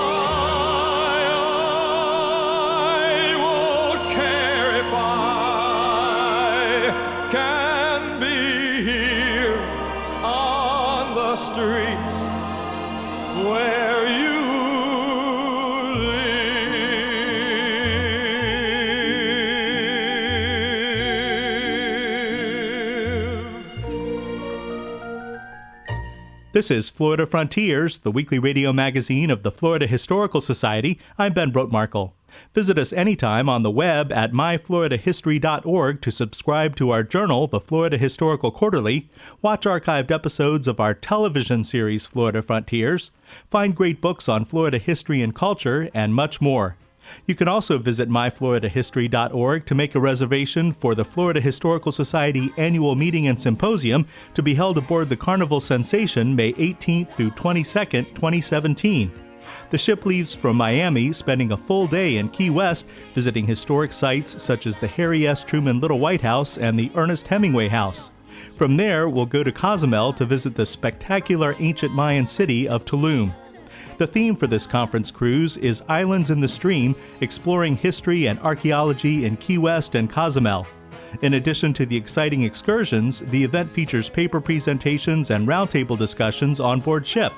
This 26.54 26.70
is 26.70 26.92
Florida 26.92 27.26
Frontiers, 27.26 27.98
the 27.98 28.12
weekly 28.12 28.38
radio 28.38 28.72
magazine 28.72 29.32
of 29.32 29.42
the 29.42 29.52
Florida 29.52 29.88
Historical 29.88 30.40
Society. 30.40 31.00
I'm 31.18 31.34
Ben 31.34 31.52
Brotemarkle. 31.52 32.12
Visit 32.54 32.78
us 32.78 32.94
anytime 32.94 33.50
on 33.50 33.64
the 33.64 33.72
web 33.72 34.12
at 34.12 34.34
myfloridahistory.org 34.34 36.02
to 36.04 36.12
subscribe 36.12 36.76
to 36.76 36.92
our 36.92 37.02
journal, 37.02 37.48
the 37.48 37.60
Florida 37.60 37.98
Historical 37.98 38.52
Quarterly, 38.52 39.10
watch 39.42 39.66
archived 39.66 40.12
episodes 40.12 40.68
of 40.68 40.80
our 40.80 40.94
television 40.94 41.64
series, 41.64 42.06
Florida 42.06 42.44
Frontiers, 42.44 43.10
find 43.50 43.76
great 43.76 44.00
books 44.00 44.30
on 44.30 44.46
Florida 44.46 44.78
history 44.78 45.24
and 45.24 45.34
culture, 45.34 45.90
and 45.92 46.14
much 46.14 46.40
more. 46.40 46.78
You 47.26 47.36
can 47.36 47.48
also 47.48 47.78
visit 47.78 48.10
myfloridahistory.org 48.10 49.66
to 49.66 49.76
make 49.76 49.96
a 49.96 50.00
reservation 50.00 50.72
for 50.72 50.96
the 50.96 51.06
Florida 51.06 51.42
Historical 51.42 51.92
Society 51.92 52.54
annual 52.58 52.96
meeting 52.96 53.28
and 53.28 53.40
symposium 53.40 54.08
to 54.34 54.44
be 54.44 54.56
held 54.56 54.78
aboard 54.78 55.10
the 55.10 55.18
Carnival 55.18 55.60
Sensation 55.60 56.36
May 56.36 56.54
18th 56.54 57.10
through 57.10 57.32
22nd, 57.32 58.14
2017. 58.16 59.12
The 59.70 59.78
ship 59.78 60.06
leaves 60.06 60.34
from 60.34 60.56
Miami, 60.56 61.14
spending 61.14 61.52
a 61.52 61.58
full 61.58 61.88
day 61.88 62.18
in 62.18 62.30
Key 62.30 62.50
West, 62.50 62.88
visiting 63.14 63.46
historic 63.46 63.94
sites 63.94 64.42
such 64.42 64.68
as 64.68 64.78
the 64.78 64.88
Harry 64.88 65.28
S. 65.28 65.44
Truman 65.44 65.80
Little 65.80 66.00
White 66.00 66.22
House 66.22 66.58
and 66.58 66.78
the 66.78 66.92
Ernest 66.96 67.28
Hemingway 67.28 67.68
House. 67.68 68.12
From 68.52 68.78
there, 68.78 69.10
we'll 69.10 69.26
go 69.26 69.44
to 69.44 69.52
Cozumel 69.52 70.14
to 70.14 70.26
visit 70.26 70.56
the 70.56 70.66
spectacular 70.66 71.56
ancient 71.60 71.94
Mayan 71.94 72.28
city 72.28 72.68
of 72.68 72.86
Tulum. 72.86 73.34
The 74.00 74.08
theme 74.08 74.36
for 74.36 74.48
this 74.48 74.66
conference 74.66 75.12
cruise 75.12 75.56
is 75.58 75.84
Islands 75.88 76.32
in 76.32 76.40
the 76.40 76.48
Stream, 76.48 76.96
exploring 77.22 77.78
history 77.78 78.26
and 78.26 78.40
archaeology 78.40 79.26
in 79.26 79.38
Key 79.38 79.60
West 79.60 79.94
and 79.94 80.10
Cozumel. 80.10 80.66
In 81.22 81.36
addition 81.36 81.74
to 81.76 81.86
the 81.86 81.96
exciting 81.96 82.42
excursions, 82.42 83.20
the 83.20 83.44
event 83.44 83.70
features 83.70 84.10
paper 84.10 84.42
presentations 84.42 85.30
and 85.30 85.48
roundtable 85.48 85.98
discussions 85.98 86.60
on 86.60 86.80
board 86.80 87.06
ship. 87.06 87.34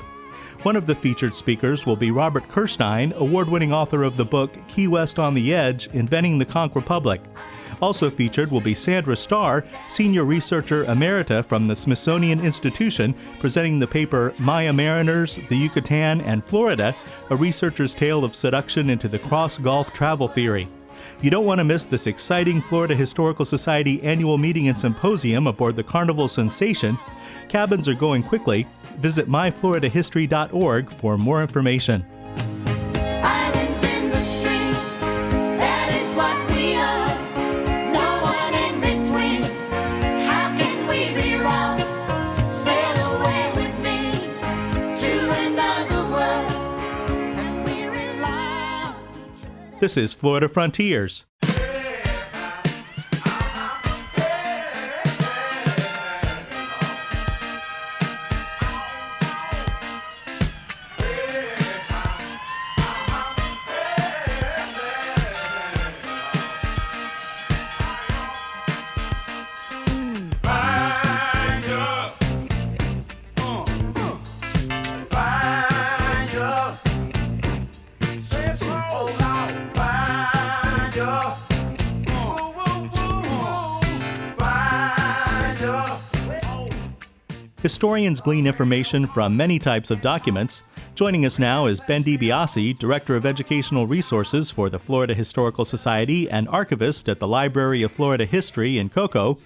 One 0.63 0.77
of 0.77 0.87
the 0.87 0.95
featured 0.95 1.35
speakers 1.35 1.85
will 1.85 1.97
be 1.97 2.11
Robert 2.11 2.47
Kerstein, 2.47 3.13
award 3.15 3.49
winning 3.49 3.73
author 3.73 4.03
of 4.03 4.15
the 4.15 4.23
book 4.23 4.55
Key 4.69 4.87
West 4.87 5.19
on 5.19 5.33
the 5.33 5.53
Edge 5.53 5.87
Inventing 5.87 6.37
the 6.37 6.45
Conch 6.45 6.73
Republic. 6.73 7.21
Also 7.81 8.09
featured 8.09 8.51
will 8.51 8.61
be 8.61 8.73
Sandra 8.73 9.15
Starr, 9.15 9.65
Senior 9.89 10.23
Researcher 10.23 10.85
Emerita 10.85 11.43
from 11.45 11.67
the 11.67 11.75
Smithsonian 11.75 12.39
Institution, 12.39 13.13
presenting 13.39 13.79
the 13.79 13.87
paper 13.87 14.33
Maya 14.39 14.73
Mariners, 14.73 15.39
the 15.49 15.57
Yucatan, 15.57 16.21
and 16.21 16.43
Florida 16.43 16.95
A 17.29 17.35
Researcher's 17.35 17.95
Tale 17.95 18.23
of 18.23 18.35
Seduction 18.35 18.89
into 18.89 19.07
the 19.07 19.19
Cross 19.19 19.59
Gulf 19.59 19.93
Travel 19.93 20.27
Theory. 20.27 20.67
You 21.21 21.29
don't 21.29 21.45
want 21.45 21.59
to 21.59 21.63
miss 21.63 21.85
this 21.85 22.07
exciting 22.07 22.61
Florida 22.61 22.95
Historical 22.95 23.45
Society 23.45 24.01
annual 24.03 24.37
meeting 24.37 24.67
and 24.67 24.77
symposium 24.77 25.47
aboard 25.47 25.75
the 25.75 25.83
Carnival 25.83 26.27
Sensation. 26.27 26.97
Cabins 27.47 27.87
are 27.87 27.93
going 27.93 28.23
quickly. 28.23 28.67
Visit 28.97 29.27
myfloridahistory.org 29.27 30.89
for 30.89 31.17
more 31.17 31.41
information. 31.41 32.05
This 49.85 49.97
is 49.97 50.13
Florida 50.13 50.49
Frontiers. 50.49 51.27
Historians 87.65 88.21
glean 88.21 88.45
information 88.45 89.07
from 89.07 89.35
many 89.35 89.57
types 89.57 89.89
of 89.89 89.99
documents. 89.99 90.61
Joining 90.93 91.25
us 91.25 91.39
now 91.39 91.65
is 91.65 91.81
Ben 91.87 92.03
DiBiase, 92.03 92.77
Director 92.77 93.15
of 93.15 93.25
Educational 93.25 93.87
Resources 93.87 94.51
for 94.51 94.69
the 94.69 94.77
Florida 94.77 95.15
Historical 95.15 95.65
Society 95.65 96.29
and 96.29 96.47
archivist 96.49 97.09
at 97.09 97.19
the 97.19 97.27
Library 97.27 97.81
of 97.81 97.91
Florida 97.91 98.25
History 98.25 98.77
in 98.77 98.89
Cocoa. 98.89 99.39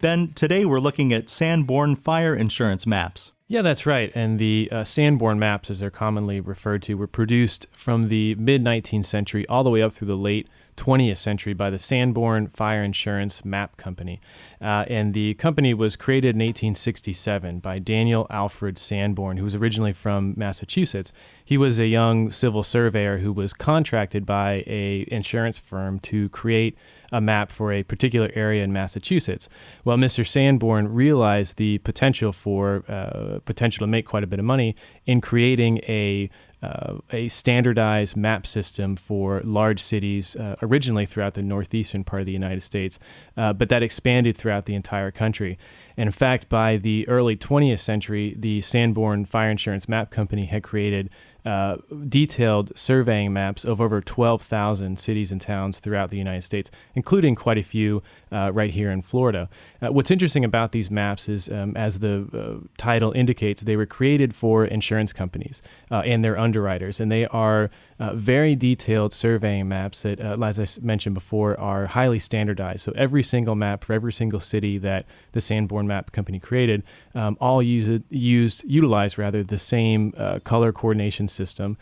Ben, 0.00 0.32
today 0.34 0.64
we're 0.64 0.80
looking 0.80 1.12
at 1.12 1.30
Sanborn 1.30 1.94
fire 1.94 2.34
insurance 2.34 2.88
maps. 2.88 3.30
Yeah, 3.46 3.62
that's 3.62 3.86
right. 3.86 4.10
And 4.16 4.40
the 4.40 4.68
uh, 4.72 4.82
Sanborn 4.82 5.38
maps, 5.38 5.70
as 5.70 5.78
they're 5.78 5.92
commonly 5.92 6.40
referred 6.40 6.82
to, 6.82 6.94
were 6.94 7.06
produced 7.06 7.68
from 7.70 8.08
the 8.08 8.34
mid 8.34 8.64
19th 8.64 9.06
century 9.06 9.46
all 9.46 9.62
the 9.62 9.70
way 9.70 9.80
up 9.80 9.92
through 9.92 10.08
the 10.08 10.16
late 10.16 10.48
20th 10.76 11.16
century 11.16 11.54
by 11.54 11.70
the 11.70 11.78
Sanborn 11.78 12.48
Fire 12.48 12.82
Insurance 12.82 13.44
Map 13.44 13.76
Company. 13.76 14.20
Uh, 14.60 14.84
and 14.88 15.14
the 15.14 15.34
company 15.34 15.74
was 15.74 15.96
created 15.96 16.34
in 16.34 16.40
1867 16.40 17.60
by 17.60 17.78
Daniel 17.78 18.26
Alfred 18.30 18.78
Sanborn, 18.78 19.36
who 19.36 19.44
was 19.44 19.54
originally 19.54 19.92
from 19.92 20.34
Massachusetts. 20.36 21.12
He 21.44 21.58
was 21.58 21.78
a 21.78 21.86
young 21.86 22.30
civil 22.30 22.62
surveyor 22.62 23.18
who 23.18 23.32
was 23.32 23.52
contracted 23.52 24.24
by 24.24 24.64
a 24.66 25.06
insurance 25.08 25.58
firm 25.58 25.98
to 26.00 26.28
create 26.28 26.76
a 27.12 27.20
map 27.20 27.50
for 27.50 27.72
a 27.72 27.82
particular 27.82 28.30
area 28.34 28.62
in 28.62 28.72
Massachusetts. 28.72 29.48
Well, 29.84 29.96
Mr. 29.96 30.26
Sanborn 30.26 30.92
realized 30.92 31.56
the 31.56 31.78
potential 31.78 32.32
for 32.32 32.84
uh, 32.88 33.40
potential 33.44 33.82
to 33.84 33.88
make 33.88 34.06
quite 34.06 34.22
a 34.22 34.26
bit 34.26 34.38
of 34.38 34.44
money 34.44 34.76
in 35.06 35.20
creating 35.20 35.78
a 35.88 36.30
uh, 36.62 36.98
a 37.10 37.28
standardized 37.28 38.16
map 38.16 38.46
system 38.46 38.96
for 38.96 39.40
large 39.44 39.82
cities, 39.82 40.36
uh, 40.36 40.56
originally 40.62 41.06
throughout 41.06 41.34
the 41.34 41.42
northeastern 41.42 42.04
part 42.04 42.20
of 42.20 42.26
the 42.26 42.32
United 42.32 42.62
States, 42.62 42.98
uh, 43.36 43.52
but 43.52 43.68
that 43.68 43.82
expanded 43.82 44.36
throughout 44.36 44.66
the 44.66 44.74
entire 44.74 45.10
country. 45.10 45.58
And 45.96 46.06
in 46.06 46.12
fact, 46.12 46.48
by 46.48 46.76
the 46.76 47.08
early 47.08 47.36
20th 47.36 47.80
century, 47.80 48.34
the 48.38 48.60
Sanborn 48.60 49.24
Fire 49.24 49.50
Insurance 49.50 49.88
Map 49.88 50.10
Company 50.10 50.46
had 50.46 50.62
created 50.62 51.10
uh, 51.44 51.76
detailed 52.08 52.76
surveying 52.76 53.32
maps 53.32 53.64
of 53.64 53.80
over 53.80 54.00
12,000 54.00 54.98
cities 54.98 55.32
and 55.32 55.40
towns 55.40 55.80
throughout 55.80 56.10
the 56.10 56.18
United 56.18 56.42
States, 56.42 56.70
including 56.94 57.34
quite 57.34 57.56
a 57.56 57.62
few 57.62 58.02
uh, 58.32 58.50
right 58.52 58.70
here 58.70 58.90
in 58.90 59.02
Florida. 59.02 59.48
Uh, 59.82 59.88
what's 59.88 60.10
interesting 60.10 60.44
about 60.44 60.72
these 60.72 60.90
maps 60.90 61.28
is, 61.28 61.48
um, 61.48 61.76
as 61.76 61.98
the 61.98 62.26
uh, 62.32 62.66
title 62.76 63.12
indicates, 63.12 63.62
they 63.62 63.76
were 63.76 63.86
created 63.86 64.34
for 64.34 64.64
insurance 64.64 65.12
companies 65.12 65.62
uh, 65.90 66.02
and 66.04 66.22
their 66.22 66.38
underwriters, 66.38 67.00
and 67.00 67.10
they 67.10 67.26
are 67.26 67.70
uh, 67.98 68.14
very 68.14 68.54
detailed 68.54 69.12
surveying 69.12 69.68
maps 69.68 70.02
that, 70.02 70.20
as 70.20 70.58
I 70.58 70.66
mentioned 70.80 71.14
before, 71.14 71.58
are 71.58 71.86
highly 71.86 72.18
standardized. 72.18 72.80
So 72.80 72.92
every 72.94 73.22
single 73.22 73.54
map 73.54 73.84
for 73.84 73.92
every 73.92 74.12
single 74.12 74.40
city 74.40 74.78
that 74.78 75.04
the 75.32 75.40
Sanborn 75.40 75.86
Map 75.86 76.12
Company 76.12 76.38
created, 76.38 76.82
um, 77.14 77.36
all 77.40 77.62
used, 77.62 78.02
used 78.08 78.64
utilized 78.64 79.18
rather 79.18 79.42
the 79.42 79.58
same 79.58 80.12
color 80.44 80.72
coordination 80.72 81.28
system, 81.28 81.76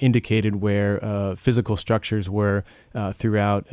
indicated 0.00 0.56
where 0.56 1.36
physical 1.36 1.76
structures 1.76 2.28
were 2.28 2.64
throughout 3.12 3.66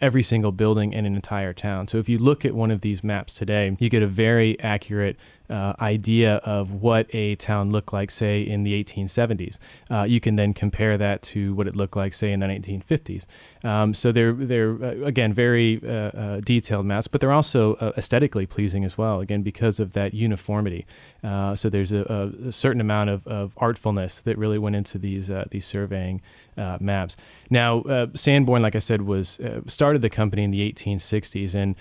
every 0.00 0.22
single 0.22 0.52
building 0.52 0.92
in 0.92 1.04
an 1.04 1.16
entire 1.16 1.52
town 1.52 1.69
town. 1.70 1.88
So 1.88 1.98
if 1.98 2.08
you 2.08 2.18
look 2.18 2.44
at 2.44 2.54
one 2.54 2.70
of 2.70 2.80
these 2.80 3.02
maps 3.04 3.34
today, 3.34 3.76
you 3.78 3.88
get 3.88 4.02
a 4.02 4.06
very 4.06 4.58
accurate 4.60 5.16
uh, 5.50 5.74
idea 5.80 6.36
of 6.36 6.70
what 6.70 7.12
a 7.14 7.34
town 7.36 7.70
looked 7.72 7.92
like, 7.92 8.10
say, 8.10 8.42
in 8.42 8.62
the 8.62 8.84
1870s. 8.84 9.58
Uh, 9.90 10.04
you 10.04 10.20
can 10.20 10.36
then 10.36 10.54
compare 10.54 10.96
that 10.96 11.22
to 11.22 11.54
what 11.54 11.66
it 11.66 11.74
looked 11.74 11.96
like, 11.96 12.12
say, 12.14 12.32
in 12.32 12.40
the 12.40 12.46
1950s. 12.46 13.26
Um, 13.62 13.92
so 13.92 14.10
they're 14.10 14.32
they're 14.32 14.72
uh, 14.82 15.04
again 15.04 15.32
very 15.32 15.80
uh, 15.84 15.90
uh, 15.90 16.40
detailed 16.40 16.86
maps, 16.86 17.08
but 17.08 17.20
they're 17.20 17.32
also 17.32 17.76
aesthetically 17.96 18.46
pleasing 18.46 18.84
as 18.84 18.96
well. 18.96 19.20
Again, 19.20 19.42
because 19.42 19.80
of 19.80 19.92
that 19.92 20.14
uniformity. 20.14 20.86
so 21.22 21.68
there's 21.68 21.92
a, 21.92 22.32
a, 22.48 22.52
certain 22.52 22.80
amount 22.80 23.10
of, 23.10 23.26
of 23.26 23.54
artfulness 23.56 24.22
that 24.22 24.38
really 24.38 24.58
went 24.58 24.76
into 24.76 24.98
these 24.98 25.30
these 25.50 25.66
surveying 25.66 26.22
maps. 26.56 27.16
Now, 27.50 28.08
Sanborn, 28.14 28.62
like 28.62 28.76
I 28.76 28.78
said, 28.78 29.02
was 29.02 29.38
started 29.66 30.00
the 30.02 30.10
company 30.10 30.44
in 30.44 30.50
the 30.50 30.72
1860s, 30.72 31.54
and 31.54 31.76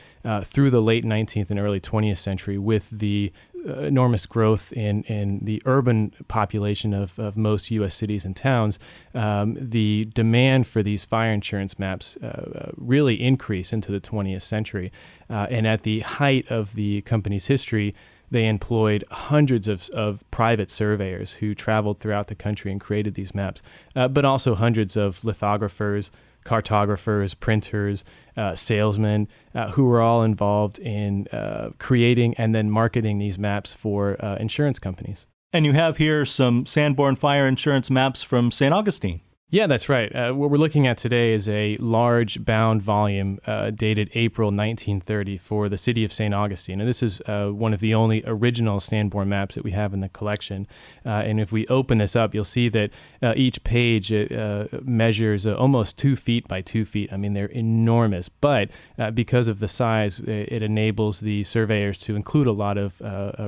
through 0.46 0.72
the 0.72 0.82
late 0.82 1.06
19th 1.06 1.50
and 1.50 1.60
early 1.60 1.80
20th 1.80 2.18
century, 2.18 2.58
with 2.58 2.90
the 2.90 3.32
enormous 3.65 4.26
growth 4.26 4.72
in, 4.74 5.04
in 5.04 5.39
the 5.43 5.62
urban 5.65 6.13
population 6.28 6.93
of, 6.93 7.17
of 7.19 7.38
most 7.38 7.72
U.S. 7.72 7.95
cities 7.95 8.26
and 8.26 8.36
towns, 8.36 8.80
um, 9.13 9.58
the 9.60 10.06
demand 10.13 10.67
for 10.67 10.84
these 10.84 11.04
fire 11.06 11.32
insurance 11.32 11.78
maps 11.78 12.17
uh, 12.22 12.26
uh 12.28 12.72
really 12.78 13.22
increased 13.22 13.74
into 13.74 13.91
the 13.91 14.00
20th 14.00 14.41
century. 14.41 14.91
Uh, 15.30 15.48
and 15.50 15.67
at 15.67 15.84
the 15.84 16.00
height 16.00 16.50
of 16.50 16.76
the 16.76 17.02
company's 17.02 17.48
history, 17.48 17.93
they 18.32 18.48
employed 18.48 19.04
hundreds 19.10 19.67
of, 19.67 19.89
of 19.89 20.24
private 20.32 20.69
surveyors 20.69 21.34
who 21.34 21.56
traveled 21.56 22.00
throughout 22.00 22.28
the 22.28 22.36
country 22.36 22.72
and 22.72 22.80
created 22.80 23.15
these 23.15 23.34
maps, 23.34 23.62
uh, 23.95 24.08
but 24.08 24.26
also 24.26 24.56
hundreds 24.56 24.95
of 24.95 25.24
lithographers, 25.24 26.12
cartographers, 26.50 27.36
printers, 27.36 28.04
uh, 28.36 28.56
salesmen, 28.56 29.28
uh, 29.54 29.70
who 29.70 29.86
were 29.86 30.02
all 30.02 30.24
involved 30.24 30.80
in 30.80 31.28
uh, 31.28 31.70
creating 31.78 32.34
and 32.40 32.56
then 32.56 32.72
marketing 32.72 33.20
these 33.20 33.38
maps 33.38 33.74
for 33.76 34.18
uh, 34.20 34.36
insurance 34.38 34.80
companies. 34.80 35.28
And 35.54 35.64
you 35.64 35.74
have 35.74 35.98
here 35.98 36.26
some 36.26 36.66
Sanborn 36.66 37.16
fire 37.16 37.48
insurance 37.48 37.92
maps 37.92 38.24
from 38.24 38.52
St. 38.52 38.74
Augustine. 38.74 39.22
Yeah, 39.52 39.66
that's 39.66 39.90
right. 39.90 40.16
Uh, 40.16 40.32
what 40.34 40.52
we're 40.52 40.58
looking 40.58 40.86
at 40.86 41.00
today 41.00 41.34
is 41.34 41.50
a 41.50 41.76
large 41.78 42.46
bound 42.46 42.84
volume 42.84 43.40
uh, 43.48 43.72
dated 43.72 44.12
April 44.14 44.50
1930 44.50 45.38
for 45.38 45.68
the 45.68 45.78
city 45.78 46.06
of 46.06 46.14
St. 46.14 46.36
Augustine. 46.36 46.80
And 46.80 46.88
this 46.88 47.02
is 47.02 47.20
uh, 47.22 47.48
one 47.48 47.74
of 47.74 47.80
the 47.80 47.96
only 47.96 48.22
original 48.28 48.80
Sanborn 48.80 49.28
maps 49.28 49.56
that 49.56 49.64
we 49.64 49.72
have 49.72 49.92
in 49.92 50.02
the 50.02 50.10
collection. 50.10 50.68
Uh, 51.04 51.24
and 51.26 51.40
if 51.40 51.52
we 51.52 51.66
open 51.66 51.98
this 51.98 52.16
up, 52.16 52.36
you'll 52.36 52.44
see 52.44 52.70
that 52.70 52.92
uh, 53.24 53.34
each 53.36 53.64
page 53.64 54.14
uh, 54.14 54.68
measures 54.84 55.48
almost 55.48 55.98
two 55.98 56.16
feet 56.16 56.48
by 56.48 56.62
two 56.62 56.86
feet. 56.86 57.12
I 57.12 57.18
mean, 57.18 57.34
they're 57.34 57.48
enormous. 57.48 58.30
But 58.30 58.70
because 59.16 59.48
of 59.48 59.58
the 59.58 59.68
size, 59.68 60.20
it 60.20 60.62
enables 60.62 61.22
the 61.22 61.44
surveyors 61.44 61.98
to 62.00 62.16
include 62.16 62.46
a 62.46 62.52
lot 62.52 62.78
of 62.78 63.02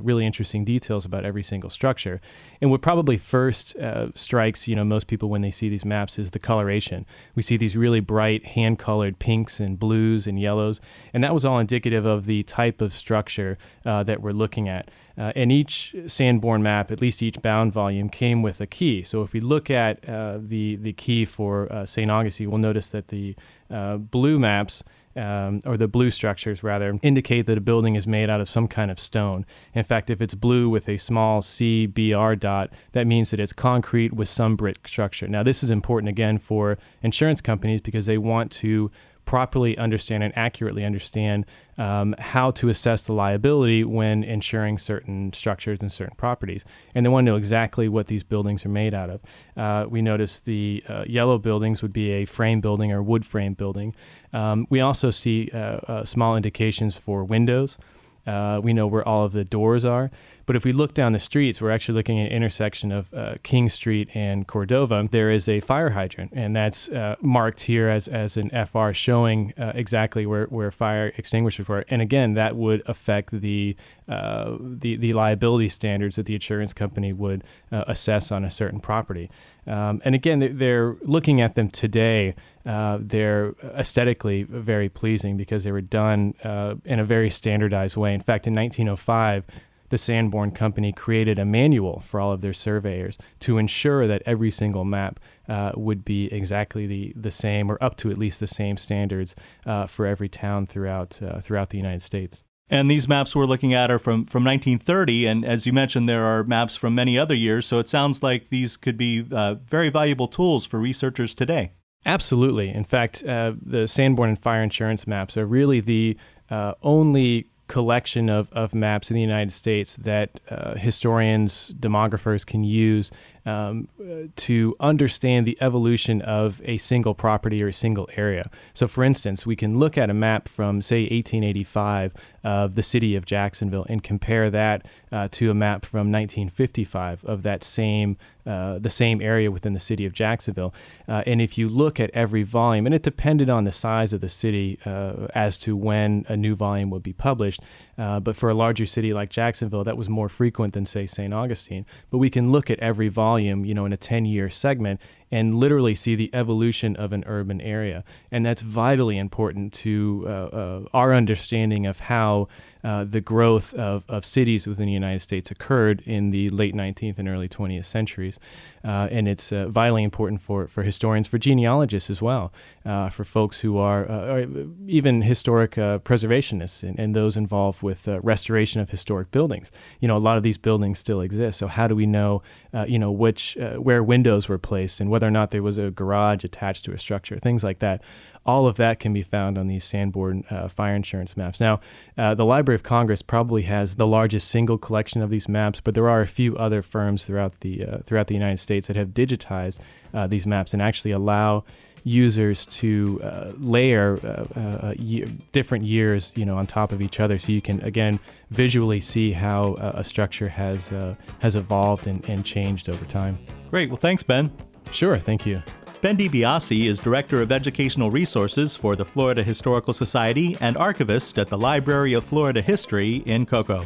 really 0.04 0.26
interesting 0.26 0.66
details 0.66 1.06
about 1.06 1.26
every 1.26 1.44
single 1.44 1.70
structure. 1.70 2.22
And 2.60 2.72
what 2.72 2.82
probably 2.82 3.18
first 3.18 3.76
strikes, 4.16 4.68
you 4.68 4.76
know, 4.76 4.84
most 4.84 5.06
people 5.06 5.30
when 5.30 5.42
they 5.42 5.52
see 5.52 5.70
these 5.70 5.86
maps 5.91 6.17
is 6.17 6.32
the 6.32 6.39
coloration. 6.39 7.06
We 7.36 7.43
see 7.43 7.58
these 7.58 7.75
really 7.75 7.99
bright 7.99 8.45
hand 8.45 8.80
colored 8.80 9.19
pinks 9.19 9.60
and 9.60 9.77
blues 9.77 10.27
and 10.27 10.39
yellows, 10.39 10.82
and 11.13 11.23
that 11.23 11.34
was 11.34 11.43
all 11.45 11.60
indicative 11.60 12.06
of 12.06 12.25
the 12.25 12.43
type 12.43 12.82
of 12.82 12.93
structure 12.93 13.58
uh, 13.86 14.04
that 14.04 14.21
we're 14.21 14.39
looking 14.43 14.67
at. 14.67 14.89
Uh, 15.17 15.32
and 15.36 15.51
each 15.51 15.93
Sanborn 16.08 16.63
map, 16.63 16.91
at 16.91 17.01
least 17.01 17.21
each 17.21 17.41
bound 17.41 17.73
volume, 17.73 18.10
came 18.10 18.41
with 18.41 18.62
a 18.62 18.67
key. 18.67 19.04
So 19.04 19.21
if 19.21 19.34
we 19.34 19.41
look 19.41 19.69
at 19.69 20.08
uh, 20.08 20.39
the, 20.39 20.77
the 20.77 20.93
key 20.93 21.25
for 21.25 21.71
uh, 21.71 21.86
St. 21.86 22.10
Augustine, 22.10 22.49
we'll 22.49 22.60
notice 22.60 22.89
that 22.89 23.10
the 23.10 23.36
uh, 23.69 23.97
blue 23.97 24.39
maps 24.39 24.84
um, 25.15 25.62
or 25.65 25.78
the 25.78 25.88
blue 25.88 26.12
structures 26.12 26.63
rather, 26.63 26.97
indicate 27.02 27.45
that 27.45 27.58
a 27.58 27.62
building 27.62 27.95
is 27.95 28.08
made 28.08 28.30
out 28.30 28.41
of 28.41 28.50
some 28.50 28.67
kind 28.67 28.91
of 28.91 29.00
stone. 29.00 29.45
In 29.74 29.84
fact, 29.84 30.10
if 30.10 30.21
it's 30.21 30.36
blue 30.36 30.69
with 30.69 30.88
a 30.88 30.97
small 30.97 31.41
CBR 31.41 32.39
dot, 32.39 32.71
that 32.93 33.08
means 33.08 33.32
that 33.32 33.39
it's 33.39 33.54
concrete 33.54 34.13
with 34.13 34.30
some 34.30 34.56
brick 34.56 34.88
structure. 34.88 35.28
Now, 35.28 35.43
this 35.43 35.63
is 35.63 35.71
important 35.71 36.10
again 36.10 36.38
for 36.38 36.78
insurance 37.02 37.41
companies 37.41 37.82
because 37.82 38.06
they 38.06 38.17
want 38.17 38.52
to 38.54 38.91
properly 39.32 39.78
understand 39.78 40.24
and 40.24 40.38
accurately 40.38 40.84
understand 40.84 41.46
um, 41.78 42.13
how 42.20 42.52
to 42.52 42.67
assess 42.67 43.04
the 43.04 43.13
liability 43.13 43.82
when 43.82 44.26
insuring 44.26 44.78
certain 44.78 45.32
structures 45.32 45.80
and 45.80 45.89
certain 45.89 46.17
properties. 46.17 46.65
And 46.94 47.06
they 47.06 47.10
want 47.10 47.26
to 47.26 47.32
know 47.32 47.38
exactly 47.38 47.88
what 47.88 48.08
these 48.08 48.26
buildings 48.26 48.65
are 48.65 48.70
made 48.84 48.94
out 48.94 49.10
of. 49.10 49.22
Uh, 49.56 49.86
we 49.89 50.02
notice 50.02 50.41
the 50.41 50.84
uh, 50.89 51.06
yellow 51.08 51.38
buildings 51.38 51.82
would 51.82 51.94
be 51.94 52.12
a 52.12 52.26
frame 52.26 52.60
building 52.60 52.91
or 52.91 53.02
wood 53.02 53.26
frame 53.26 53.54
building. 53.54 53.96
Um, 54.34 54.67
we 54.70 54.82
also 54.82 55.12
see 55.12 55.50
uh, 55.54 55.58
uh 55.58 56.04
small 56.04 56.36
indications 56.36 56.98
for 56.98 57.24
windows. 57.24 57.78
Uh, 58.26 58.60
we 58.64 58.74
know 58.74 58.88
where 58.88 59.08
all 59.08 59.26
of 59.26 59.32
the 59.32 59.44
doors 59.44 59.86
are. 59.86 60.12
But 60.46 60.56
if 60.56 60.66
we 60.66 60.74
look 60.74 60.94
down 60.94 61.14
the 61.14 61.20
streets, 61.20 61.62
we're 61.62 61.72
actually 61.72 61.96
looking 61.96 62.20
at 62.20 62.28
an 62.28 62.32
intersection 62.34 62.92
of 62.92 63.14
uh, 63.14 63.36
King 63.44 63.70
Street 63.70 64.10
and 64.14 64.48
Cordova. 64.48 65.08
There 65.10 65.32
is 65.32 65.48
a 65.48 65.60
fire 65.62 65.92
hydrant, 65.92 66.34
and 66.36 66.56
that's 66.56 66.90
uh, 66.90 67.16
marked 67.22 67.62
here 67.62 67.88
as, 67.88 68.08
as 68.08 68.38
an 68.38 68.50
FR 68.66 68.92
showing 68.92 69.54
uh, 69.58 69.72
exactly 69.76 70.26
where, 70.26 70.46
where 70.48 70.72
fire 70.72 71.14
extinguishers 71.18 71.68
were. 71.68 71.86
And 71.88 72.02
again, 72.02 72.34
that 72.34 72.56
would 72.56 72.82
affect 72.86 73.32
the, 73.32 73.76
uh, 74.12 74.58
the, 74.60 74.97
the 74.97 75.13
liability 75.13 75.69
standards 75.69 76.17
that 76.17 76.26
the 76.26 76.34
insurance 76.34 76.74
company 76.74 77.13
would 77.13 77.45
uh, 77.71 77.86
assess 77.88 78.30
on 78.30 78.43
a 78.43 78.50
certain 78.50 78.82
property. 78.82 79.30
Um, 79.65 80.02
and 80.04 80.13
again, 80.13 80.58
they're 80.58 80.97
looking 81.02 81.39
at 81.39 81.56
them 81.56 81.69
today. 81.69 82.36
Uh, 82.65 82.97
they're 83.00 83.54
aesthetically 83.63 84.43
very 84.43 84.89
pleasing 84.89 85.38
because 85.38 85.63
they 85.63 85.71
were 85.71 85.80
done 85.80 86.34
uh, 86.43 86.76
in 86.84 87.00
a 87.00 87.06
very 87.06 87.30
standardized 87.30 87.95
way. 87.95 88.13
In 88.13 88.19
fact, 88.19 88.47
in 88.47 88.54
1905, 88.54 89.45
the 89.88 89.97
Sanborn 89.97 90.52
Company 90.52 90.91
created 90.91 91.39
a 91.39 91.45
manual 91.45 92.02
for 92.02 92.19
all 92.19 92.34
of 92.34 92.41
their 92.41 92.54
surveyors 92.54 93.17
to 93.41 93.58
ensure 93.58 94.08
that 94.08 94.24
every 94.26 94.52
single 94.52 94.84
map 94.84 95.21
uh, 95.47 95.71
would 95.76 96.04
be 96.04 96.26
exactly 96.34 96.86
the, 96.86 97.13
the 97.15 97.32
same 97.32 97.71
or 97.71 97.78
up 97.82 97.95
to 97.97 98.12
at 98.12 98.17
least 98.17 98.41
the 98.41 98.47
same 98.47 98.76
standards 98.76 99.36
uh, 99.65 99.88
for 99.88 100.06
every 100.06 100.30
town 100.30 100.65
throughout, 100.65 101.21
uh, 101.21 101.39
throughout 101.39 101.69
the 101.69 101.78
United 101.78 102.02
States. 102.02 102.43
And 102.72 102.90
these 102.90 103.06
maps 103.06 103.36
we're 103.36 103.46
looking 103.46 103.74
at 103.74 103.92
are 103.92 104.00
from, 104.00 104.26
from 104.26 104.46
1930. 104.46 105.26
And 105.28 105.46
as 105.46 105.66
you 105.66 105.74
mentioned, 105.74 106.08
there 106.08 106.24
are 106.24 106.46
maps 106.46 106.78
from 106.78 106.96
many 106.96 107.20
other 107.20 107.36
years. 107.36 107.68
So 107.68 107.80
it 107.80 107.90
sounds 107.90 108.24
like 108.24 108.50
these 108.50 108.78
could 108.78 108.98
be 108.98 109.28
uh, 109.30 109.56
very 109.56 109.90
valuable 109.90 110.30
tools 110.30 110.66
for 110.66 110.80
researchers 110.80 111.34
today. 111.34 111.74
Absolutely. 112.06 112.70
In 112.70 112.86
fact, 112.86 113.24
uh, 113.26 113.54
the 113.62 113.88
Sanborn 113.88 114.30
and 114.30 114.40
Fire 114.40 114.64
Insurance 114.64 115.06
maps 115.06 115.36
are 115.38 115.46
really 115.46 115.82
the 115.82 116.18
uh, 116.50 116.74
only 116.82 117.52
collection 117.68 118.30
of, 118.30 118.52
of 118.54 118.74
maps 118.74 119.12
in 119.12 119.16
the 119.16 119.22
United 119.22 119.52
States 119.52 119.96
that 119.98 120.40
uh, 120.50 120.76
historians, 120.76 121.74
demographers 121.80 122.46
can 122.46 122.64
use 122.64 123.12
um, 123.45 123.88
to 124.36 124.75
understand 124.80 125.45
the 125.45 125.58
evolution 125.62 126.21
of 126.21 126.62
a 126.65 126.77
single 126.77 127.13
property 127.13 127.63
or 127.63 127.67
a 127.67 127.73
single 127.73 128.10
area. 128.15 128.49
So, 128.73 128.88
for 128.88 129.04
instance, 129.04 129.45
we 129.45 129.56
can 129.56 129.80
look 129.80 129.97
at 129.97 130.10
a 130.10 130.13
map 130.13 130.47
from, 130.47 130.82
say, 130.82 131.01
1885 131.04 132.13
of 132.43 132.75
the 132.75 132.84
city 132.84 133.15
of 133.15 133.25
Jacksonville 133.25 133.86
and 133.89 134.04
compare 134.04 134.49
that 134.49 134.88
uh, 135.12 135.27
to 135.32 135.51
a 135.51 135.54
map 135.54 135.86
from 135.86 136.12
1955 136.12 137.23
of 137.25 137.43
that 137.43 137.63
same 137.63 138.17
uh, 138.43 138.80
the 138.80 138.89
same 138.89 139.21
area 139.21 139.51
within 139.51 139.73
the 139.73 139.80
city 139.80 140.04
of 140.04 140.13
Jacksonville. 140.13 140.73
Uh, 141.08 141.21
and 141.27 141.39
if 141.39 141.60
you 141.60 141.69
look 141.69 141.99
at 141.99 142.10
every 142.12 142.41
volume, 142.41 142.88
and 142.88 142.95
it 142.95 143.04
depended 143.04 143.51
on 143.51 143.65
the 143.65 143.71
size 143.71 144.13
of 144.13 144.21
the 144.21 144.30
city 144.30 144.80
uh, 144.84 145.27
as 145.36 145.58
to 145.60 145.75
when 145.75 146.25
a 146.27 146.36
new 146.36 146.56
volume 146.56 146.89
would 146.89 147.04
be 147.04 147.13
published, 147.13 147.62
uh, 148.02 148.20
but 148.20 148.36
for 148.36 148.50
a 148.50 148.56
larger 148.56 148.88
city 148.88 149.14
like 149.14 149.30
Jacksonville, 149.30 149.84
that 149.84 149.96
was 149.96 150.10
more 150.10 150.28
frequent 150.28 150.74
than, 150.74 150.88
say, 150.88 151.06
St. 151.06 151.32
Augustine. 151.32 151.86
But 152.10 152.18
we 152.18 152.32
can 152.32 152.52
look 152.52 152.72
at 152.72 152.80
every 152.80 153.10
volume, 153.10 153.64
you 153.64 153.76
know, 153.76 153.86
in 153.86 153.94
a 153.94 153.98
10 153.98 154.26
year 154.26 154.50
segment 154.50 155.00
and 155.32 155.56
literally 155.56 155.96
see 155.96 156.15
the 156.15 156.30
evolution 156.34 156.96
of 156.96 157.13
an 157.13 157.24
urban 157.26 157.62
area. 157.62 158.04
And 158.32 158.46
that's 158.46 158.62
vitally 158.62 159.17
important 159.17 159.74
to 159.74 160.26
uh, 160.28 160.30
uh, 160.30 160.84
our 160.94 161.13
understanding 161.13 161.86
of 161.86 162.00
how 162.00 162.48
uh, 162.84 163.04
the 163.04 163.22
growth 163.22 163.74
of, 163.76 164.04
of 164.10 164.26
cities 164.26 164.65
within 164.65 164.88
the 164.88 164.91
United 164.91 165.20
States 165.20 165.52
occurred 165.52 166.02
in 166.06 166.32
the 166.32 166.50
late 166.50 166.74
19th 166.74 167.20
and 167.20 167.30
early 167.30 167.48
20th 167.48 167.86
centuries. 167.86 168.39
Uh, 168.84 169.08
and 169.12 169.28
it's 169.28 169.52
uh, 169.52 169.67
vitally 169.67 170.04
important 170.04 170.41
for, 170.41 170.67
for 170.67 170.82
historians, 170.82 171.28
for 171.28 171.38
genealogists 171.38 172.10
as 172.10 172.22
well, 172.22 172.52
uh, 172.84 173.10
for 173.10 173.24
folks 173.24 173.60
who 173.60 173.78
are 173.78 174.41
even 174.88 175.22
historic 175.22 175.74
preservationists 175.74 176.82
and, 176.82 176.98
and, 177.00 177.12
those 177.12 177.36
involved 177.36 177.84
with 177.84 178.08
restoration 178.08 178.80
of 178.80 178.89
historic 178.89 179.30
buildings. 179.32 179.70
You 180.00 180.08
know, 180.08 180.15
a 180.15 180.20
lot 180.20 180.38
of 180.38 180.44
these 180.44 180.58
buildings 180.58 180.98
still 180.98 181.20
exist. 181.20 181.60
So 181.60 181.67
how 181.67 181.88
do 181.88 181.96
we 181.96 182.06
know, 182.06 182.41
you 182.88 182.98
know, 182.98 183.12
which 183.12 183.58
where 183.78 184.02
windows 184.02 184.48
were 184.48 184.58
placed 184.58 185.02
and 185.02 185.12
whether 185.22 185.28
or 185.28 185.32
not 185.32 185.52
there 185.52 185.62
was 185.62 185.78
a 185.78 185.92
garage 185.92 186.44
attached 186.44 186.84
to 186.86 186.94
a 186.94 186.98
structure, 186.98 187.38
things 187.38 187.64
like 187.64 187.80
that 187.80 188.02
all 188.44 188.66
of 188.68 188.78
that 188.78 189.00
can 189.00 189.14
be 189.14 189.22
found 189.22 189.58
on 189.58 189.68
these 189.68 189.84
Sanborn 189.84 190.44
uh, 190.50 190.68
fire 190.68 190.96
insurance 190.96 191.38
maps. 191.38 191.60
Now, 191.60 191.80
uh, 192.18 192.34
the 192.34 192.46
Library 192.46 192.76
of 192.76 192.84
Congress 192.84 193.22
probably 193.22 193.62
has 193.64 193.96
the 193.96 194.08
largest 194.08 194.50
single 194.50 194.80
collection 194.80 195.22
of 195.22 195.30
these 195.30 195.48
maps, 195.48 195.80
but 195.80 195.94
there 195.94 196.10
are 196.10 196.22
a 196.22 196.28
few 196.28 196.58
other 196.58 196.82
firms 196.82 197.26
throughout 197.26 197.60
the 197.60 197.86
uh, 197.86 197.98
throughout 198.00 198.28
the 198.28 198.34
United 198.34 198.58
States 198.58 198.88
that 198.88 198.96
have 198.96 199.10
digitized 199.10 199.78
uh, 200.16 200.26
these 200.26 200.48
maps 200.48 200.74
and 200.74 200.82
actually 200.82 201.12
allow 201.12 201.64
users 202.04 202.66
to 202.66 203.22
uh, 203.24 203.52
layer 203.60 204.18
uh, 204.56 204.96
year, 204.98 205.28
different 205.52 205.86
years, 205.86 206.32
you 206.36 206.46
know, 206.46 206.58
on 206.58 206.66
top 206.66 206.92
of 206.92 207.00
each 207.00 207.20
other, 207.20 207.38
so 207.38 207.52
you 207.52 207.62
can 207.62 207.80
again 207.82 208.20
visually 208.50 209.00
see 209.00 209.32
how 209.32 209.76
a 209.76 210.04
structure 210.04 210.50
has 210.50 210.92
has 211.40 211.56
evolved 211.56 212.08
and, 212.08 212.28
and 212.28 212.44
changed 212.44 212.90
over 212.90 213.06
time. 213.06 213.38
Great. 213.70 213.90
Well, 213.90 213.98
thanks, 213.98 214.24
Ben. 214.24 214.52
Sure. 214.91 215.17
Thank 215.17 215.45
you. 215.45 215.62
Ben 216.01 216.17
DiBiase 216.17 216.88
is 216.88 216.99
Director 216.99 217.41
of 217.41 217.51
Educational 217.51 218.10
Resources 218.10 218.75
for 218.75 218.95
the 218.95 219.06
Florida 219.06 219.43
Historical 219.43 219.93
Society 219.93 220.58
and 220.60 220.75
archivist 220.75 221.38
at 221.38 221.47
the 221.47 221.58
Library 221.58 222.13
of 222.13 222.25
Florida 222.25 222.62
History 222.62 223.17
in 223.27 223.45
Cocoa. 223.45 223.86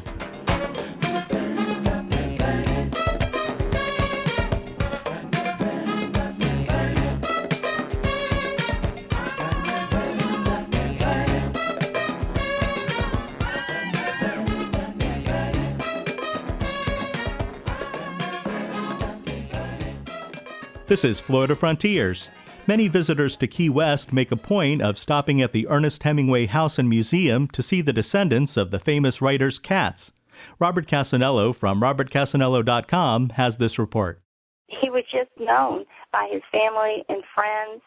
This 20.95 21.03
is 21.03 21.19
Florida 21.19 21.57
Frontiers. 21.57 22.29
Many 22.67 22.87
visitors 22.87 23.35
to 23.35 23.47
Key 23.47 23.67
West 23.67 24.13
make 24.13 24.31
a 24.31 24.37
point 24.37 24.81
of 24.81 24.97
stopping 24.97 25.41
at 25.41 25.51
the 25.51 25.67
Ernest 25.67 26.03
Hemingway 26.03 26.45
House 26.45 26.79
and 26.79 26.87
Museum 26.87 27.49
to 27.49 27.61
see 27.61 27.81
the 27.81 27.91
descendants 27.91 28.55
of 28.55 28.71
the 28.71 28.79
famous 28.79 29.21
writer's 29.21 29.59
cats. 29.59 30.13
Robert 30.57 30.87
Cassanello 30.87 31.51
from 31.51 31.81
robertcassanello.com 31.81 33.31
has 33.31 33.57
this 33.57 33.77
report. 33.77 34.21
He 34.67 34.89
was 34.89 35.03
just 35.11 35.31
known 35.37 35.83
by 36.13 36.29
his 36.31 36.41
family 36.49 37.03
and 37.09 37.21
friends 37.35 37.81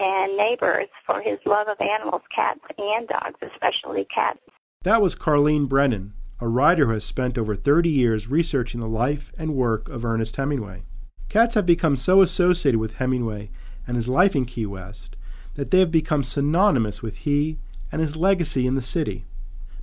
and 0.00 0.34
neighbors 0.38 0.88
for 1.04 1.20
his 1.20 1.38
love 1.44 1.68
of 1.68 1.78
animals, 1.78 2.22
cats 2.34 2.60
and 2.78 3.06
dogs, 3.06 3.38
especially 3.42 4.06
cats. 4.06 4.40
That 4.80 5.02
was 5.02 5.14
Carlene 5.14 5.68
Brennan, 5.68 6.14
a 6.40 6.48
writer 6.48 6.86
who 6.86 6.94
has 6.94 7.04
spent 7.04 7.36
over 7.36 7.54
30 7.54 7.90
years 7.90 8.30
researching 8.30 8.80
the 8.80 8.88
life 8.88 9.30
and 9.36 9.54
work 9.54 9.90
of 9.90 10.06
Ernest 10.06 10.36
Hemingway. 10.36 10.84
Cats 11.28 11.54
have 11.54 11.66
become 11.66 11.96
so 11.96 12.22
associated 12.22 12.78
with 12.78 12.94
Hemingway 12.94 13.50
and 13.86 13.96
his 13.96 14.08
life 14.08 14.36
in 14.36 14.44
Key 14.44 14.66
West 14.66 15.16
that 15.54 15.70
they 15.70 15.80
have 15.80 15.90
become 15.90 16.22
synonymous 16.22 17.02
with 17.02 17.18
he 17.18 17.58
and 17.90 18.00
his 18.00 18.16
legacy 18.16 18.66
in 18.66 18.74
the 18.74 18.82
city. 18.82 19.24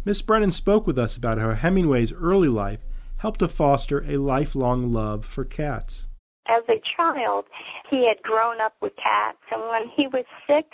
Miss 0.05 0.21
Brennan 0.21 0.51
spoke 0.51 0.85
with 0.85 0.99
us 0.99 1.15
about 1.15 1.37
how 1.37 1.53
Hemingway's 1.53 2.11
early 2.11 2.49
life 2.49 2.81
helped 3.17 3.39
to 3.39 3.47
foster 3.47 4.03
a 4.05 4.17
lifelong 4.17 4.91
love 4.91 5.25
for 5.25 5.45
cats. 5.45 6.07
As 6.45 6.63
a 6.67 6.81
child, 6.97 7.45
he 7.89 8.05
had 8.05 8.21
grown 8.21 8.59
up 8.59 8.75
with 8.81 8.93
cats, 8.97 9.37
and 9.49 9.61
when 9.69 9.87
he 9.87 10.07
was 10.07 10.25
sick, 10.45 10.65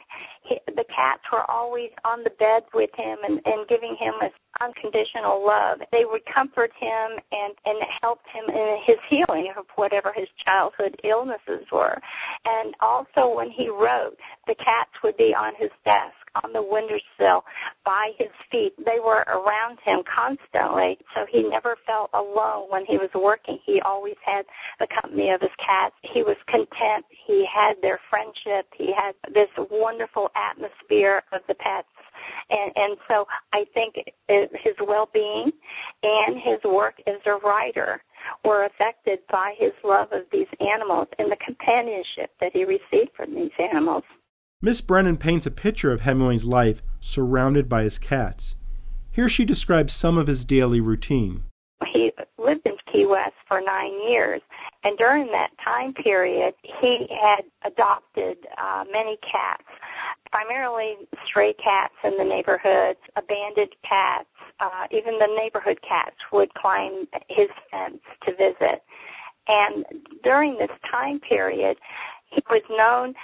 the 0.68 0.86
cats 0.94 1.22
were 1.32 1.50
always 1.50 1.92
on 2.06 2.24
the 2.24 2.32
bed 2.32 2.64
with 2.74 2.90
him 2.96 3.18
and, 3.24 3.42
and 3.46 3.68
giving 3.68 3.96
him 3.96 4.14
a 4.22 4.30
unconditional 4.62 5.46
love. 5.46 5.80
They 5.92 6.06
would 6.06 6.26
comfort 6.26 6.72
him 6.80 7.12
and, 7.32 7.54
and 7.66 7.78
help 8.02 8.20
him 8.32 8.54
in 8.54 8.80
his 8.84 8.98
healing 9.08 9.52
of 9.58 9.66
whatever 9.76 10.12
his 10.14 10.28
childhood 10.44 11.00
illnesses 11.04 11.66
were. 11.72 12.00
And 12.46 12.76
also 12.82 13.34
when 13.34 13.50
he 13.50 13.70
wrote, 13.70 14.18
the 14.48 14.56
cats 14.56 14.92
would 15.04 15.18
be 15.18 15.34
on 15.36 15.54
his 15.58 15.70
desk, 15.86 16.16
on 16.44 16.54
the 16.54 16.62
windowsill, 16.62 17.46
by 17.86 18.12
his 18.18 18.30
feet. 18.52 18.74
They 18.86 19.00
were 19.00 19.26
around 19.28 19.80
him 19.84 20.02
constantly, 20.04 20.98
so 21.16 21.26
he 21.30 21.44
never 21.44 21.78
felt 21.86 22.10
alone 22.14 22.70
when 22.70 22.86
he 22.86 22.98
was 22.98 23.10
working. 23.16 23.60
He 23.66 23.82
always 23.82 24.18
had 24.24 24.46
the 24.80 24.88
company 24.88 25.30
of 25.30 25.42
his 25.42 25.52
cats. 25.64 25.96
He 26.02 26.24
was 26.24 26.38
content. 26.48 27.06
He 27.10 27.46
had 27.46 27.76
their 27.82 28.00
friendship. 28.10 28.68
He 28.76 28.94
had 28.94 29.14
this 29.34 29.50
wonderful 29.72 30.32
atmosphere 30.50 31.24
of 31.32 31.42
the 31.48 31.56
pets 31.56 31.88
and 32.50 32.72
and 32.76 32.98
so 33.08 33.28
I 33.54 33.66
think 33.74 33.96
his 34.28 34.76
well-being 34.86 35.52
and 36.04 36.38
his 36.38 36.60
work 36.64 36.96
as 37.08 37.20
a 37.26 37.36
writer 37.36 38.02
were 38.44 38.66
affected 38.66 39.20
by 39.32 39.56
his 39.58 39.72
love 39.84 40.12
of 40.12 40.24
these 40.32 40.48
animals 40.60 41.08
and 41.18 41.32
the 41.32 41.38
companionship 41.38 42.32
that 42.42 42.54
he 42.54 42.66
received 42.66 43.12
from 43.16 43.34
these 43.34 43.52
animals. 43.60 44.04
Miss 44.62 44.82
Brennan 44.82 45.18
paints 45.18 45.46
a 45.46 45.52
picture 45.52 45.92
of 45.94 46.02
Hemingway's 46.02 46.46
life 46.46 46.82
surrounded 47.00 47.70
by 47.70 47.84
his 47.84 47.98
cats. 47.98 48.56
Here 49.12 49.30
she 49.30 49.46
describes 49.46 49.94
some 49.94 50.18
of 50.18 50.28
his 50.28 50.44
daily 50.44 50.82
routine. 50.82 51.46
He 51.88 52.12
lived 52.38 52.66
in 52.66 52.76
Key 52.92 53.06
West 53.06 53.36
for 53.48 53.62
nine 53.62 53.94
years, 54.10 54.42
and 54.84 54.98
during 54.98 55.28
that 55.32 55.52
time 55.64 55.94
period, 55.94 56.54
he 56.62 57.08
had 57.22 57.44
adopted 57.64 58.38
uh, 58.58 58.84
many 58.92 59.18
cats 59.18 59.64
primarily 60.32 60.96
stray 61.26 61.54
cats 61.54 61.94
in 62.04 62.18
the 62.18 62.24
neighborhoods, 62.24 63.00
abandoned 63.16 63.76
cats, 63.88 64.28
uh, 64.60 64.86
even 64.92 65.18
the 65.18 65.36
neighborhood 65.38 65.80
cats 65.88 66.16
would 66.32 66.54
climb 66.54 67.08
his 67.28 67.48
fence 67.72 68.00
to 68.26 68.36
visit. 68.36 68.84
And 69.48 69.86
during 70.24 70.58
this 70.58 70.70
time 70.90 71.20
period, 71.20 71.78
he 72.30 72.44
was 72.50 72.62
known 72.70 73.16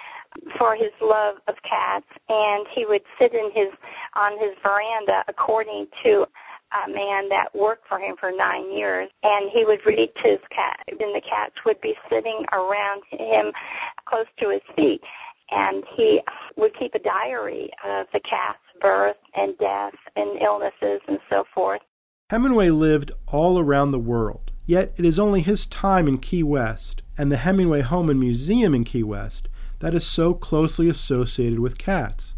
for 0.57 0.75
his 0.75 0.91
love 1.01 1.35
of 1.47 1.55
cats, 1.67 2.05
and 2.29 2.65
he 2.71 2.85
would 2.85 3.03
sit 3.19 3.33
in 3.33 3.51
his 3.53 3.69
on 4.15 4.39
his 4.39 4.51
veranda, 4.63 5.23
according 5.27 5.87
to 6.03 6.25
a 6.85 6.89
man 6.89 7.29
that 7.29 7.55
worked 7.55 7.87
for 7.87 7.99
him 7.99 8.15
for 8.19 8.31
nine 8.31 8.75
years, 8.75 9.09
and 9.23 9.49
he 9.51 9.63
would 9.63 9.79
read 9.85 10.09
to 10.15 10.29
his 10.29 10.39
cat, 10.49 10.79
and 10.87 10.99
the 10.99 11.21
cats 11.21 11.53
would 11.65 11.79
be 11.79 11.95
sitting 12.09 12.43
around 12.51 13.03
him 13.11 13.53
close 14.05 14.25
to 14.39 14.49
his 14.49 14.61
feet 14.75 15.01
and 15.51 15.83
he 15.95 16.21
would 16.55 16.77
keep 16.77 16.95
a 16.95 16.99
diary 16.99 17.69
of 17.83 18.07
the 18.13 18.19
cat's 18.19 18.59
birth 18.81 19.17
and 19.35 19.57
death 19.57 19.93
and 20.15 20.41
illnesses 20.41 21.01
and 21.07 21.19
so 21.29 21.45
forth. 21.53 21.81
Hemingway 22.29 22.69
lived 22.69 23.11
all 23.27 23.59
around 23.59 23.91
the 23.91 23.99
world, 23.99 24.51
yet 24.65 24.93
it 24.97 25.05
is 25.05 25.19
only 25.19 25.41
his 25.41 25.67
time 25.67 26.07
in 26.07 26.17
Key 26.17 26.43
West 26.43 27.01
and 27.17 27.31
the 27.31 27.37
Hemingway 27.37 27.81
Home 27.81 28.09
and 28.09 28.19
Museum 28.19 28.73
in 28.73 28.83
Key 28.83 29.03
West 29.03 29.47
that 29.79 29.93
is 29.93 30.05
so 30.05 30.33
closely 30.33 30.89
associated 30.89 31.59
with 31.59 31.77
cats. 31.77 32.35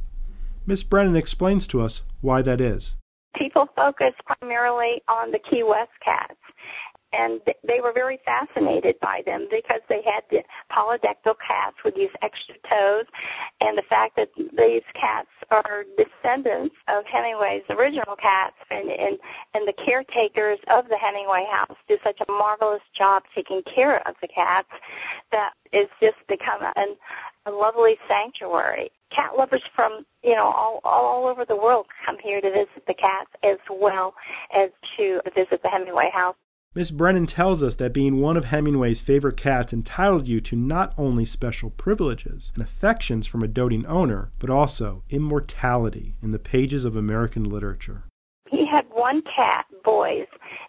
Miss 0.65 0.84
Brennan 0.84 1.15
explains 1.15 1.67
to 1.67 1.82
us 1.82 2.02
why 2.20 2.41
that 2.41 2.60
is. 2.60 2.98
People 3.36 3.70
focus 3.76 4.13
primarily 4.26 5.02
on 5.08 5.32
the 5.32 5.39
Key 5.39 5.63
West 5.63 5.91
cats 6.04 6.36
and 7.17 7.41
they 7.67 7.82
were 7.82 7.91
very 7.91 8.19
fascinated 8.25 8.95
by 9.01 9.21
them 9.25 9.47
because 9.49 9.82
they 9.89 10.01
had 10.03 10.23
the 10.30 10.43
polydactyl 10.71 11.36
cats 11.45 11.75
with 11.84 11.95
these 11.95 12.10
extra 12.21 12.56
toes, 12.69 13.06
and 13.62 13.77
the 13.77 13.84
fact 13.89 14.15
that 14.15 14.30
these 14.36 14.84
cats 14.93 15.27
are 15.49 15.84
descendants 15.97 16.75
of 16.88 17.03
Hemingway's 17.06 17.63
original 17.69 18.15
cats, 18.15 18.56
and 18.69 18.89
and 18.89 19.17
and 19.53 19.67
the 19.67 19.73
caretakers 19.86 20.60
of 20.69 20.88
the 20.89 20.97
Hemingway 20.97 21.45
house 21.49 21.77
do 21.88 21.97
such 22.03 22.19
a 22.27 22.32
marvelous 22.32 22.82
job 22.95 23.23
taking 23.34 23.62
care 23.63 24.08
of 24.08 24.15
the 24.21 24.27
cats 24.27 24.69
that 25.32 25.51
it's 25.71 25.91
just 26.01 26.17
become 26.27 26.62
a, 26.62 27.49
a 27.49 27.51
lovely 27.51 27.97
sanctuary. 28.08 28.91
Cat 29.10 29.32
lovers 29.38 29.63
from 29.75 30.06
you 30.23 30.36
know 30.36 30.45
all 30.45 30.82
all 30.84 31.27
over 31.27 31.45
the 31.45 31.56
world 31.56 31.88
come 32.06 32.17
here 32.21 32.41
to 32.41 32.51
visit 32.51 32.86
the 32.88 32.93
cats 32.93 33.30
as 33.43 33.58
well 33.71 34.13
as 34.53 34.69
to 34.97 35.21
visit 35.36 35.62
the 35.63 35.69
Hemingway 35.69 36.12
house. 36.13 36.36
Miss 36.78 36.92
Brennan 36.92 37.26
tells 37.26 37.63
us 37.63 37.74
that 37.78 37.92
being 37.92 38.22
one 38.22 38.38
of 38.38 38.46
Hemingway's 38.46 39.02
favorite 39.02 39.36
cats 39.36 39.74
entitled 39.74 40.28
you 40.28 40.40
to 40.42 40.56
not 40.56 40.94
only 40.96 41.26
special 41.26 41.72
privileges 41.72 42.52
and 42.54 42.63
affections 42.63 43.26
from 43.26 43.42
a 43.42 43.48
doting 43.48 43.84
owner, 43.88 44.30
but 44.38 44.52
also 44.52 45.02
immortality 45.10 46.13
in 46.22 46.30
the 46.30 46.38
pages 46.38 46.86
of 46.86 46.96
American 46.96 47.46
literature. 47.46 48.04
He 48.48 48.63
had 48.63 48.86
one 48.92 49.24
cat, 49.24 49.66
Boise. 49.84 50.28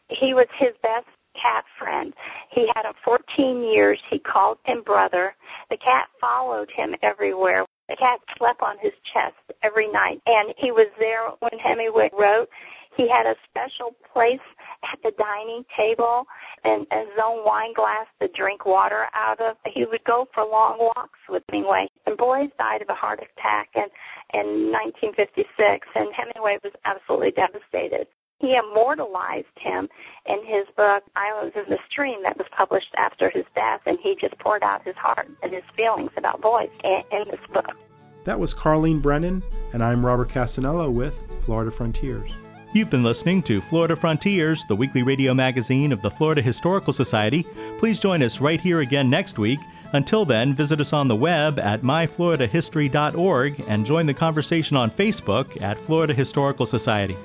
He 0.09 0.33
was 0.33 0.47
his 0.59 0.73
best 0.83 1.09
cat 1.39 1.67
friend. 1.79 2.15
He 2.53 2.71
had 2.75 2.87
him 2.87 2.95
14 3.05 3.63
years. 3.63 4.01
He 4.09 4.19
called 4.19 4.57
him 4.65 4.81
brother. 4.81 5.37
The 5.69 5.77
cat 5.77 6.07
followed 6.19 6.71
him 6.71 6.95
everywhere. 7.03 7.67
The 7.91 7.97
cat 7.97 8.21
slept 8.39 8.63
on 8.63 8.79
his 8.81 8.95
chest 9.13 9.37
every 9.63 9.93
night, 9.93 10.23
and 10.25 10.55
he 10.57 10.73
was 10.73 10.89
there 10.99 11.29
when 11.41 11.59
Hemingway 11.59 12.09
wrote. 12.19 12.49
He 12.99 13.09
had 13.09 13.27
a 13.27 13.37
special 13.49 13.95
place 14.13 14.41
at 14.83 14.99
the 15.05 15.13
dining 15.13 15.65
table 15.77 16.27
and 16.65 16.85
his 16.91 17.17
own 17.23 17.45
wine 17.45 17.73
glass 17.73 18.07
to 18.21 18.27
drink 18.27 18.67
water 18.67 19.07
out 19.15 19.41
of. 19.41 19.57
He 19.67 19.85
would 19.85 20.03
go 20.03 20.27
for 20.35 20.45
long 20.45 20.79
walks 20.81 21.21
with 21.29 21.45
Hemingway. 21.49 21.87
And 22.07 22.19
Boise 22.19 22.53
died 22.59 22.83
of 22.83 22.89
a 22.89 22.95
heart 22.95 23.21
attack 23.23 23.69
in, 23.77 23.87
in 24.35 24.73
1956, 24.73 25.87
and 25.95 26.09
Hemingway 26.13 26.59
was 26.65 26.73
absolutely 26.85 27.31
devastated. 27.31 28.09
He 28.41 28.57
immortalized 28.57 29.47
him 29.57 29.89
in 30.27 30.45
his 30.45 30.67
book 30.77 31.05
Islands 31.15 31.55
in 31.55 31.71
the 31.71 31.79
Stream 31.89 32.25
that 32.25 32.37
was 32.37 32.49
published 32.51 32.93
after 32.97 33.31
his 33.31 33.45
death, 33.55 33.81
and 33.87 33.99
he 34.03 34.17
just 34.17 34.37
poured 34.41 34.65
out 34.65 34.85
his 34.85 34.97
heart 34.97 35.29
and 35.45 35.53
his 35.53 35.65
feelings 35.77 36.11
about 36.17 36.41
Boise 36.41 36.73
in, 36.83 37.03
in 37.13 37.29
this 37.31 37.41
book. 37.53 37.77
That 38.25 38.41
was 38.41 38.55
Carlene 38.55 39.01
Brennan, 39.01 39.45
and 39.73 39.85
I'm 39.85 40.05
Robert 40.05 40.31
Cassanello 40.31 40.91
with 40.91 41.17
Florida 41.45 41.71
Frontiers. 41.71 42.31
You've 42.73 42.91
been 42.91 43.03
listening 43.03 43.43
to 43.45 43.63
Florida 43.63 43.97
Frontiers, 43.97 44.67
the 44.67 44.77
weekly 44.77 45.03
radio 45.03 45.33
magazine 45.33 45.91
of 45.91 46.03
the 46.03 46.11
Florida 46.11 46.43
Historical 46.43 46.93
Society. 46.93 47.47
Please 47.79 47.99
join 47.99 48.23
us 48.23 48.43
right 48.43 48.61
here 48.61 48.81
again 48.81 49.09
next 49.09 49.39
week. 49.39 49.59
Until 49.95 50.27
then, 50.27 50.55
visit 50.55 50.79
us 50.79 50.93
on 50.93 51.09
the 51.09 51.17
web 51.17 51.59
at 51.59 51.81
myfloridahistory.org 51.81 53.65
and 53.69 53.87
join 53.87 54.05
the 54.05 54.13
conversation 54.13 54.77
on 54.77 54.91
Facebook 54.91 55.61
at 55.63 55.79
Florida 55.79 56.13
Historical 56.13 56.67
Society. 56.67 57.17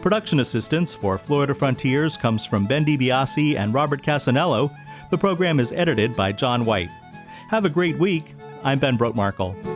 Production 0.00 0.40
assistance 0.40 0.94
for 0.94 1.18
Florida 1.18 1.54
Frontiers 1.54 2.16
comes 2.16 2.46
from 2.46 2.66
Ben 2.66 2.86
DiBiase 2.86 3.58
and 3.58 3.74
Robert 3.74 4.02
Cassanello. 4.02 4.74
The 5.10 5.18
program 5.18 5.60
is 5.60 5.72
edited 5.72 6.16
by 6.16 6.32
John 6.32 6.64
White. 6.64 6.90
Have 7.50 7.66
a 7.66 7.70
great 7.70 7.98
week. 7.98 8.34
I'm 8.64 8.78
Ben 8.78 8.96
Brotemarkle. 8.96 9.75